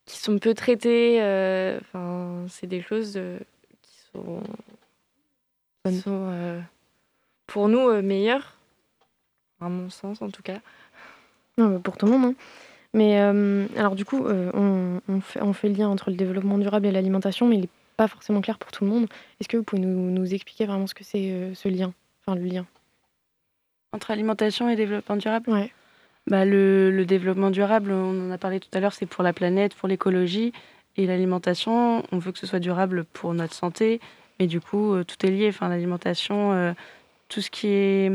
[0.07, 1.20] qui sont peu traités.
[1.20, 3.39] euh, Enfin, c'est des choses euh,
[3.83, 4.43] qui sont,
[5.85, 6.61] qui sont, euh,
[7.47, 8.57] pour nous, meilleures,
[9.61, 10.61] à mon sens en tout cas.
[11.59, 12.24] Non, pour tout le monde.
[12.24, 12.35] hein.
[12.95, 16.16] Mais euh, alors du coup, euh, on, on fait, on fait le lien entre le
[16.16, 19.07] développement durable et l'alimentation, mais il n'est pas forcément clair pour tout le monde.
[19.40, 21.95] Est-ce que vous pouvez nous, nous expliquer vraiment ce que c'est euh, ce lien?
[22.20, 22.66] Enfin, le lien.
[23.93, 25.51] Entre alimentation et développement durable?
[25.51, 25.70] Ouais.
[26.26, 29.32] bah, le, le développement durable, on en a parlé tout à l'heure, c'est pour la
[29.32, 30.53] planète, pour l'écologie.
[30.97, 34.01] Et l'alimentation, on veut que ce soit durable pour notre santé.
[34.38, 35.49] Mais du coup, tout est lié.
[35.49, 36.74] Enfin, l'alimentation,
[37.28, 38.12] tout ce qui est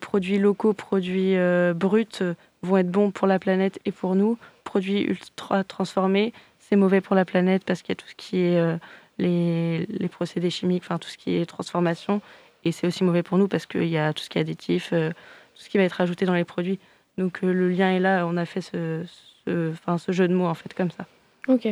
[0.00, 1.36] produits locaux, produits
[1.74, 4.38] bruts, vont être bons pour la planète et pour nous.
[4.64, 8.40] Produits ultra transformés, c'est mauvais pour la planète parce qu'il y a tout ce qui
[8.40, 8.76] est euh,
[9.18, 12.20] les, les procédés chimiques, enfin tout ce qui est transformation.
[12.64, 14.90] Et c'est aussi mauvais pour nous parce qu'il y a tout ce qui est additif,
[14.92, 16.78] euh, tout ce qui va être ajouté dans les produits.
[17.18, 19.04] Donc euh, le lien est là, on a fait ce,
[19.46, 21.06] ce, ce jeu de mots en fait comme ça.
[21.48, 21.68] Ok.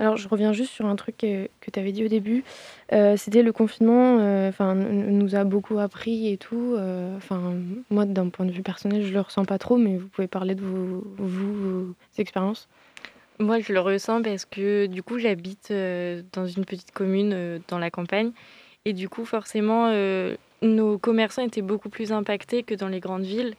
[0.00, 2.44] Alors, je reviens juste sur un truc que, tu avais dit au début.
[2.92, 6.74] Euh, C'était le confinement, euh, enfin, nous a beaucoup appris et tout.
[6.76, 7.54] euh, Enfin,
[7.90, 10.54] moi, d'un point de vue personnel, je le ressens pas trop, mais vous pouvez parler
[10.54, 12.68] de vos, expériences?
[13.40, 15.72] Moi, je le ressens parce que du coup, j'habite
[16.32, 18.30] dans une petite commune dans la campagne.
[18.84, 19.92] Et du coup, forcément,
[20.62, 23.54] nos commerçants étaient beaucoup plus impactés que dans les grandes villes.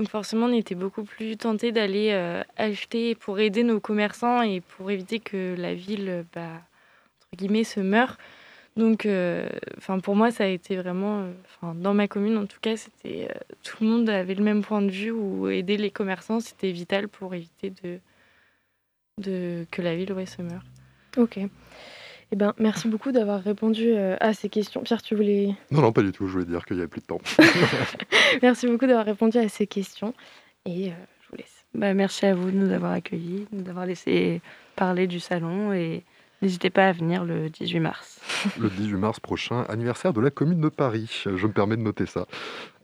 [0.00, 4.62] Donc forcément, on était beaucoup plus tentés d'aller euh, acheter pour aider nos commerçants et
[4.62, 6.62] pour éviter que la ville, euh, bah,
[7.64, 8.16] se meure.
[8.78, 9.46] Donc, euh,
[10.02, 11.26] pour moi, ça a été vraiment,
[11.74, 13.28] dans ma commune en tout cas, c'était
[13.62, 17.06] tout le monde avait le même point de vue où aider les commerçants, c'était vital
[17.06, 17.70] pour éviter
[19.18, 20.64] de, que la ville ouais, se meure.
[22.32, 24.82] Eh ben, merci beaucoup d'avoir répondu euh, à ces questions.
[24.82, 25.54] Pierre, tu voulais.
[25.70, 26.28] Non, non, pas du tout.
[26.28, 27.20] Je voulais dire qu'il n'y avait plus de temps.
[28.42, 30.14] merci beaucoup d'avoir répondu à ces questions.
[30.64, 31.64] Et euh, je vous laisse.
[31.74, 34.40] Bah, merci à vous de nous avoir accueillis, de nous avoir laissé
[34.76, 36.04] parler du salon et
[36.40, 38.20] n'hésitez pas à venir le 18 mars.
[38.58, 41.24] le 18 mars prochain, anniversaire de la commune de Paris.
[41.26, 42.26] Je me permets de noter ça.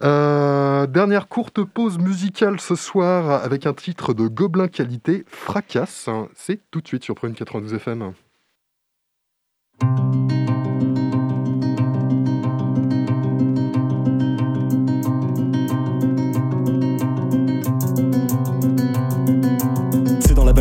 [0.02, 6.08] Euh, dernière courte pause musicale ce soir avec un titre de Gobelin Qualité, Fracasse.
[6.34, 8.12] C'est tout de suite sur Prune 92 FM.
[9.78, 10.45] C'est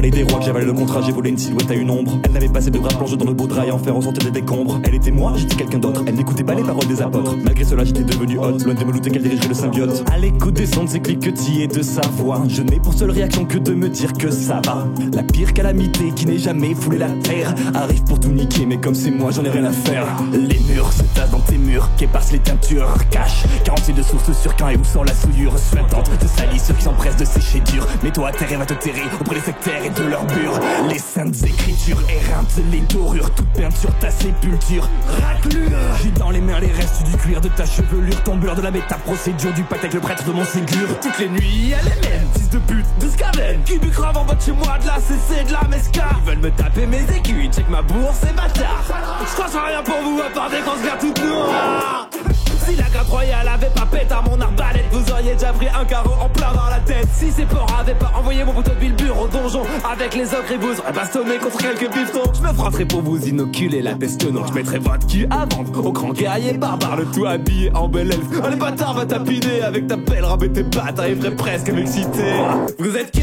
[0.09, 2.19] vallée des rois que le contrat, j'ai volé une silhouette à une ombre.
[2.23, 4.23] Elle n'avait pas ses deux bras plongés dans le beau drap et en faire ressentir
[4.23, 4.79] des décombres.
[4.83, 6.03] Elle était moi, j'étais quelqu'un d'autre.
[6.07, 7.35] Elle n'écoutait pas les paroles des apôtres.
[7.43, 10.03] Malgré cela, j'étais devenu hot, loin de me douter qu'elle dirigerait le symbiote.
[10.11, 13.11] À l'écoute des sons de ses cliquetis et de sa voix, je n'ai pour seule
[13.11, 14.87] réaction que de me dire que ça va.
[15.13, 18.95] La pire calamité qui n'ait jamais foulé la terre arrive pour tout niquer, mais comme
[18.95, 20.05] c'est moi, j'en ai rien à faire.
[20.33, 24.55] Les murs se tassent dans tes murs, qu'éparse les teintures, cache 46 de sources sur
[24.55, 27.87] quand et où sort la souillure suintante de salissure qui s'empresse de sécher dur.
[28.03, 30.59] Mets-toi à terre et va te terrer auprès des sectaires de leurs bures.
[30.89, 34.89] Les saintes écritures éreintent les dorures, toute peinture ta sépulture.
[35.21, 38.61] Raclure J'ai dans les mains les restes du cuir de ta chevelure, ton beurre de
[38.61, 40.99] la méta-procédure du pacte avec le prêtre de mon ségur.
[41.01, 44.35] Toutes les nuits, elle est même, fils de pute, de scaven, qui bucrave en bas
[44.35, 46.09] de chez moi, de la CC, de la mesca.
[46.19, 48.83] Ils veulent me taper mes écus, check ma bourse, c'est bâtard.
[49.21, 52.34] Je crois rien pour vous à part des grosses verres toutes.
[52.65, 56.13] Si la grappe royale avait pas pétard mon arbalète, vous auriez déjà pris un carreau
[56.19, 57.07] en plein dans la tête.
[57.13, 60.57] Si ces porcs avaient pas envoyé mon poteau Bilbur au donjon, avec les ogres et
[60.57, 62.31] vous auraient bastonné contre quelques piftons.
[62.33, 64.47] Je me froisserais pour vous inoculer la peste noire.
[64.47, 68.11] Je mettrais votre cul à vendre au grand guerrier barbare, le tout habillé en bel
[68.11, 68.41] elfe.
[68.43, 72.33] Oh, les bâtards va tapiner avec ta belle robe tes pattes, t'arriverais presque à m'exciter.
[72.79, 73.21] Vous êtes qu'un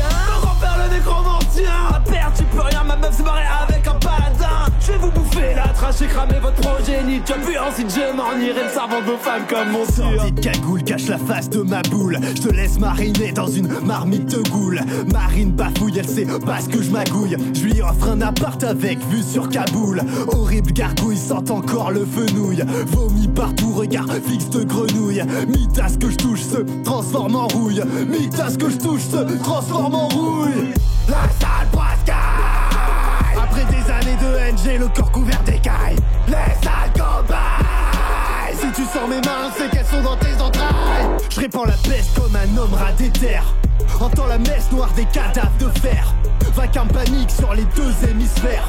[0.60, 1.72] faire le nécromancien.
[1.94, 4.41] À perdre, tu peux rien, ma meuf se barrer avec un paladin.
[4.84, 7.36] Je vais vous bouffer la trash et cramer votre progéniture.
[7.46, 10.82] Puis ensuite je m'en irai le servant de vos femmes comme mon Sortie de cagoule
[10.82, 12.18] cache la face de ma boule.
[12.34, 14.80] Je te laisse mariner dans une marmite de goule.
[15.12, 17.36] Marine bafouille, elle sait pas ce que je magouille.
[17.54, 20.02] Je lui offre un appart avec vue sur Kaboul.
[20.28, 22.64] Horrible gargouille sent encore le fenouil.
[22.86, 25.22] Vomi partout, regard fixe de grenouille.
[25.46, 27.82] Mitas que je touche se transforme en rouille.
[28.08, 30.72] Mitas que je touche se transforme en rouille.
[31.08, 32.31] La sale poiscaille.
[34.20, 35.96] De j'ai le corps couvert d'écailles.
[36.28, 38.54] Les sales cobayes.
[38.60, 41.08] Si tu sors mes mains, c'est qu'elles sont dans tes entrailles.
[41.30, 43.54] Je répands la peste comme un homme rat des terres.
[44.00, 46.14] Entends la messe noire des cadavres de fer.
[46.54, 48.68] Vacarme panique sur les deux hémisphères.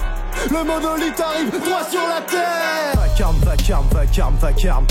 [0.50, 2.96] Le monolithe arrive droit sur la terre.
[2.96, 4.86] Vacarme, vacarme, vacarme, vacarme.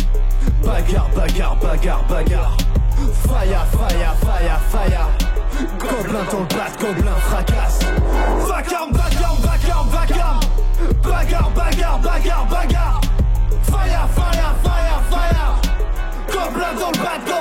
[0.62, 2.57] Bagarre, bagarre, bagarre, bagarre.
[3.26, 5.09] Faya, faya, faya, faya.
[5.78, 7.80] Gobelin dans le bat, gobelin fracasse.
[12.03, 13.00] Bagarre, bagarre.
[13.62, 15.61] Faya, faya, faya, faya.
[16.28, 17.31] Gobelin dans le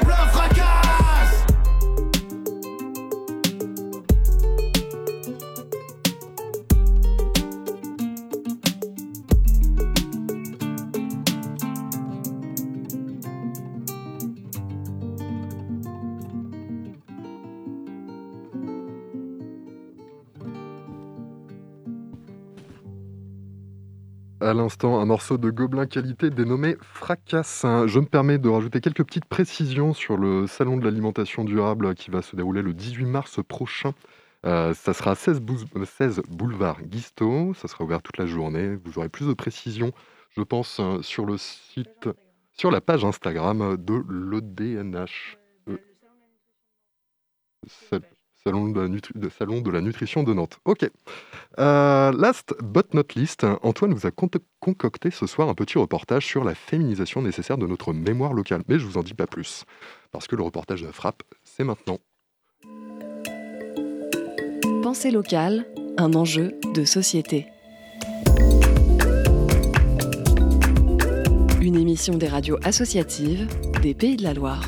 [24.52, 27.88] à l'instant un morceau de Gobelin qualité dénommé Fracassin.
[27.88, 32.12] Je me permets de rajouter quelques petites précisions sur le salon de l'alimentation durable qui
[32.12, 33.94] va se dérouler le 18 mars prochain.
[34.46, 38.76] Euh, ça sera à 16, bou- 16 boulevard Guisto, ça sera ouvert toute la journée.
[38.84, 39.94] Vous aurez plus de précisions,
[40.36, 42.10] je pense, euh, sur le site,
[42.52, 45.38] sur la page Instagram de l'EDNH.
[45.70, 45.78] Euh,
[48.44, 50.58] Salon de, la nutrition de Nantes.
[50.66, 50.90] Ok.
[51.60, 54.30] Euh, last but not least, Antoine vous a con-
[54.60, 58.64] concocté ce soir un petit reportage sur la féminisation nécessaire de notre mémoire locale.
[58.68, 59.66] Mais je vous en dis pas plus,
[60.12, 62.00] parce que le reportage de Frappe, c'est maintenant.
[64.82, 65.68] Pensée locale,
[66.00, 67.46] un enjeu de société.
[71.62, 73.48] Une émission des radios associatives
[73.84, 74.68] des Pays de la Loire.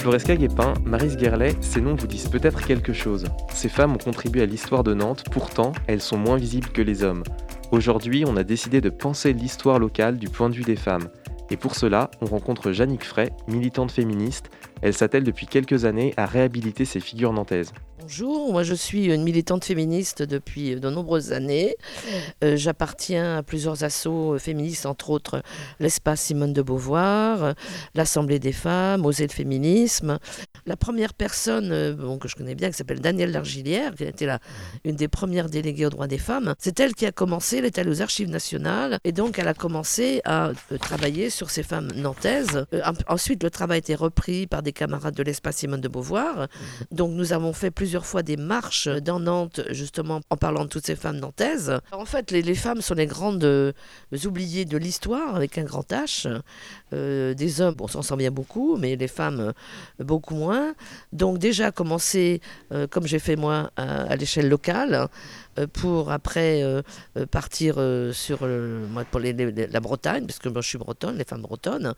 [0.00, 3.26] Floresca Guépin, Marise Guerlet, ces noms vous disent peut-être quelque chose.
[3.52, 7.02] Ces femmes ont contribué à l'histoire de Nantes, pourtant, elles sont moins visibles que les
[7.02, 7.22] hommes.
[7.70, 11.10] Aujourd'hui, on a décidé de penser l'histoire locale du point de vue des femmes.
[11.50, 14.50] Et pour cela, on rencontre Jannick Fray, militante féministe.
[14.80, 17.74] Elle s'attelle depuis quelques années à réhabiliter ces figures nantaises.
[18.10, 21.76] Bonjour, moi je suis une militante féministe depuis de nombreuses années.
[22.42, 25.42] Euh, J'appartiens à plusieurs assos féministes, entre autres
[25.78, 27.54] l'espace Simone de Beauvoir,
[27.94, 30.18] l'Assemblée des femmes, Oser le féminisme.
[30.66, 34.08] La première personne euh, bon, que je connais bien, qui s'appelle Danielle Largilière, qui a
[34.08, 34.40] été la,
[34.84, 37.78] une des premières déléguées aux droits des femmes, c'est elle qui a commencé, elle est
[37.78, 41.92] allée aux archives nationales, et donc elle a commencé à euh, travailler sur ces femmes
[41.94, 42.66] nantaises.
[42.72, 46.48] En- ensuite, le travail a été repris par des camarades de l'espace Simone de Beauvoir.
[46.90, 50.96] Donc nous avons fait plusieurs des marches dans Nantes, justement en parlant de toutes ces
[50.96, 51.78] femmes nantaises.
[51.92, 53.72] En fait, les, femmes sont les grandes euh,
[54.24, 56.40] oubliées de l'histoire, avec un grand H.
[56.92, 60.74] Euh, des hommes, on s'en sent bien beaucoup, mais les femmes, euh, beaucoup moins.
[61.12, 62.40] Donc déjà commencer,
[62.90, 65.08] comme j'ai fait moi, à, l'échelle locale,
[65.72, 66.82] pour après euh,
[67.16, 71.42] euh, partir euh, sur euh, pour la Bretagne, parce que je suis bretonne, les femmes
[71.42, 71.94] bretonnes.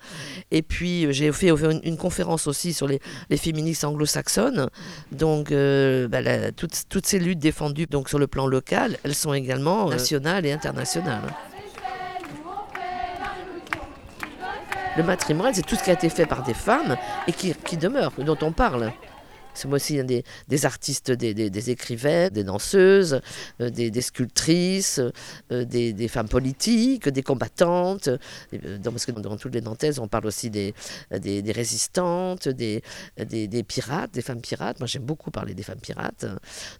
[0.50, 3.00] Et puis euh, j'ai fait une, conférence aussi sur les,
[3.36, 4.68] féministes anglo-saxonnes.
[5.10, 6.20] Donc euh, bah,
[6.52, 10.52] toutes, ces luttes défendues donc, sur le plan local, elles sont également euh, nationales et
[10.52, 11.22] internationales.
[14.96, 16.96] Le matrimoine, c'est tout ce qui a été fait par des femmes
[17.26, 18.92] et qui, qui demeure, dont on parle.
[19.54, 23.20] C'est moi aussi des, des artistes, des, des- des écrivaines, des danseuses,
[23.60, 25.00] euh, des, sculptrices,
[25.52, 28.08] euh, des, femmes politiques, des combattantes.
[28.08, 30.74] euh, dans- parce que dans toutes les Nantaises, on parle aussi des,
[31.54, 32.82] résistantes, des,
[33.66, 34.80] pirates, des femmes pirates.
[34.80, 36.26] Moi, j'aime beaucoup parler des femmes pirates.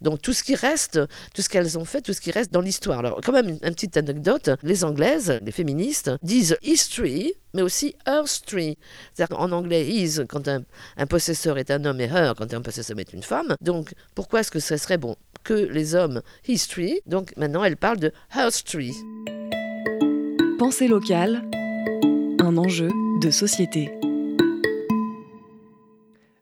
[0.00, 1.00] Donc, tout ce qui reste,
[1.34, 2.98] tout ce qu'elles ont fait, tout ce qui reste dans l'histoire.
[2.98, 8.78] Alors, quand même, une petite anecdote les Anglaises, les féministes, disent history, mais aussi history.
[9.12, 10.64] C'est-à-dire qu'en anglais, is, quand un,
[10.96, 13.56] un possesseur est un homme, et her, quand un possesseur est une femme.
[13.60, 17.00] Donc, pourquoi est-ce que ce serait bon que les hommes history?
[17.06, 18.92] Donc, maintenant, elle parle de history.
[20.58, 21.42] Pensée locale,
[22.40, 22.90] un enjeu
[23.20, 23.90] de société.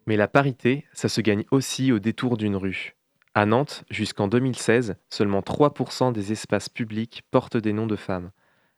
[0.07, 2.97] Mais la parité, ça se gagne aussi au détour d'une rue.
[3.35, 8.33] À Nantes, jusqu'en 2016, seulement 3% des espaces publics portent des noms de femmes.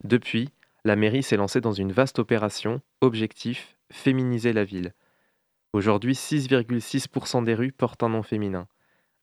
[0.05, 0.51] Depuis,
[0.85, 4.95] la mairie s'est lancée dans une vaste opération, objectif, féminiser la ville.
[5.73, 8.67] Aujourd'hui, 6,6% des rues portent un nom féminin.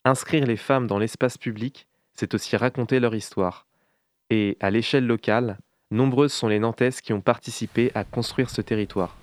[0.05, 3.67] Inscrire les femmes dans l'espace public, c'est aussi raconter leur histoire.
[4.29, 5.57] Et, à l'échelle locale,
[5.91, 9.17] nombreuses sont les Nantaises qui ont participé à construire ce territoire.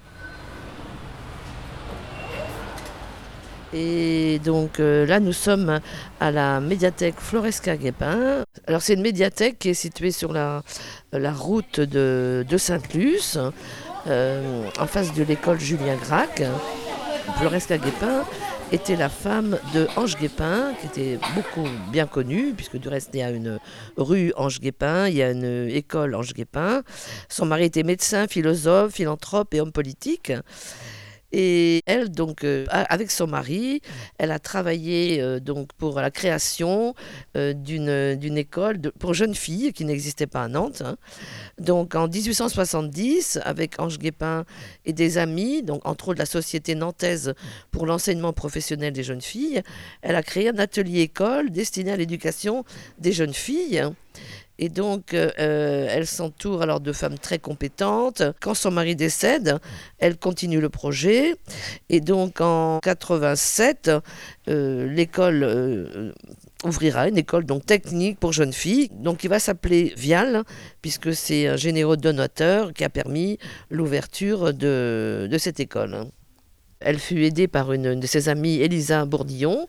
[3.78, 5.80] Et donc euh, là, nous sommes
[6.18, 8.42] à la médiathèque Floresca Guépin.
[8.66, 10.62] Alors, c'est une médiathèque qui est située sur la,
[11.12, 13.38] route de, de Sainte-Luce,
[14.06, 16.42] euh, en face de l'école Julien Gracq.
[17.38, 18.24] Floresca Guépin
[18.72, 23.20] était la femme de Ange Guépin, qui était beaucoup bien connue, puisque du reste, il
[23.20, 23.58] y a une
[23.98, 26.82] rue Ange Guépin, il y a une école Ange Guépin.
[27.28, 30.32] Son mari était médecin, philosophe, philanthrope et homme politique.
[31.32, 33.80] Et elle, donc, euh, avec son mari,
[34.18, 36.94] elle a travaillé euh, donc pour la création
[37.36, 40.82] euh, d'une école pour jeunes filles qui n'existait pas à Nantes.
[40.84, 40.96] hein.
[41.58, 44.44] Donc, en 1870, avec Ange Guépin
[44.84, 47.34] et des amis, donc entre autres la Société nantaise
[47.70, 49.62] pour l'enseignement professionnel des jeunes filles,
[50.02, 52.64] elle a créé un atelier-école destiné à l'éducation
[52.98, 53.82] des jeunes filles.
[54.58, 58.22] Et donc, euh, euh, elle s'entoure alors de femmes très compétentes.
[58.40, 59.58] Quand son mari décède,
[59.98, 61.36] elle continue le projet.
[61.88, 63.90] Et donc, en 87,
[64.48, 66.14] euh, l'école
[66.64, 70.42] ouvrira une école donc technique pour jeunes filles, donc qui va s'appeler Vial,
[70.80, 73.38] puisque c'est un généreux donateur qui a permis
[73.70, 76.06] l'ouverture de cette école.
[76.80, 79.66] Elle fut aidée par une, de ses amies, Elisa Bourdillon.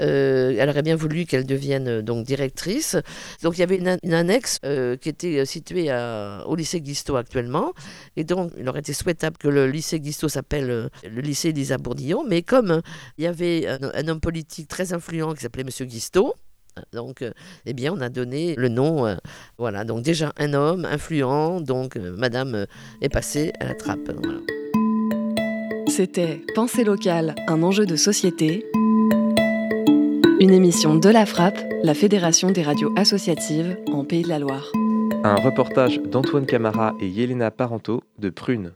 [0.00, 2.96] Euh, elle aurait bien voulu qu'elle devienne euh, donc directrice.
[3.42, 5.88] Donc il y avait une, an- une annexe euh, qui était située
[6.46, 7.72] au lycée Guisto actuellement.
[8.16, 10.66] Et donc il aurait été souhaitable que le lycée Guisto s'appelle
[11.04, 12.24] le lycée Elisa Bourdillon.
[12.26, 12.82] Mais comme
[13.18, 16.34] il y avait un, homme politique très influent qui s'appelait Monsieur Guisto,
[16.92, 17.24] donc,
[17.66, 19.16] eh bien, on a donné le nom.
[19.58, 21.60] voilà, donc déjà un homme influent.
[21.60, 22.66] Donc, Madame
[23.00, 24.12] est passée à la trappe.
[24.22, 24.38] voilà.
[25.88, 28.66] C'était Pensée locale, un enjeu de société.
[30.38, 34.70] Une émission de la Frappe, la Fédération des radios associatives en Pays de la Loire.
[35.24, 38.74] Un reportage d'Antoine Camara et Yelena Parento de Prune.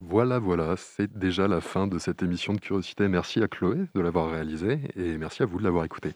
[0.00, 3.08] Voilà, voilà, c'est déjà la fin de cette émission de Curiosité.
[3.08, 6.12] Merci à Chloé de l'avoir réalisée et merci à vous de l'avoir écoutée.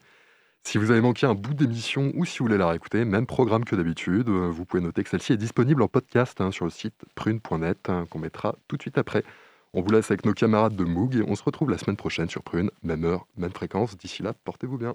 [0.64, 3.64] Si vous avez manqué un bout d'émission ou si vous voulez la réécouter, même programme
[3.64, 6.70] que d'habitude, euh, vous pouvez noter que celle-ci est disponible en podcast hein, sur le
[6.70, 9.24] site prune.net hein, qu'on mettra tout de suite après.
[9.74, 12.28] On vous laisse avec nos camarades de Moog et on se retrouve la semaine prochaine
[12.28, 13.96] sur Prune, même heure, même fréquence.
[13.96, 14.94] D'ici là, portez-vous bien.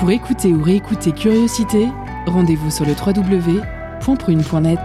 [0.00, 1.88] Pour écouter ou réécouter Curiosité,
[2.26, 4.80] rendez-vous sur le www.prune.net.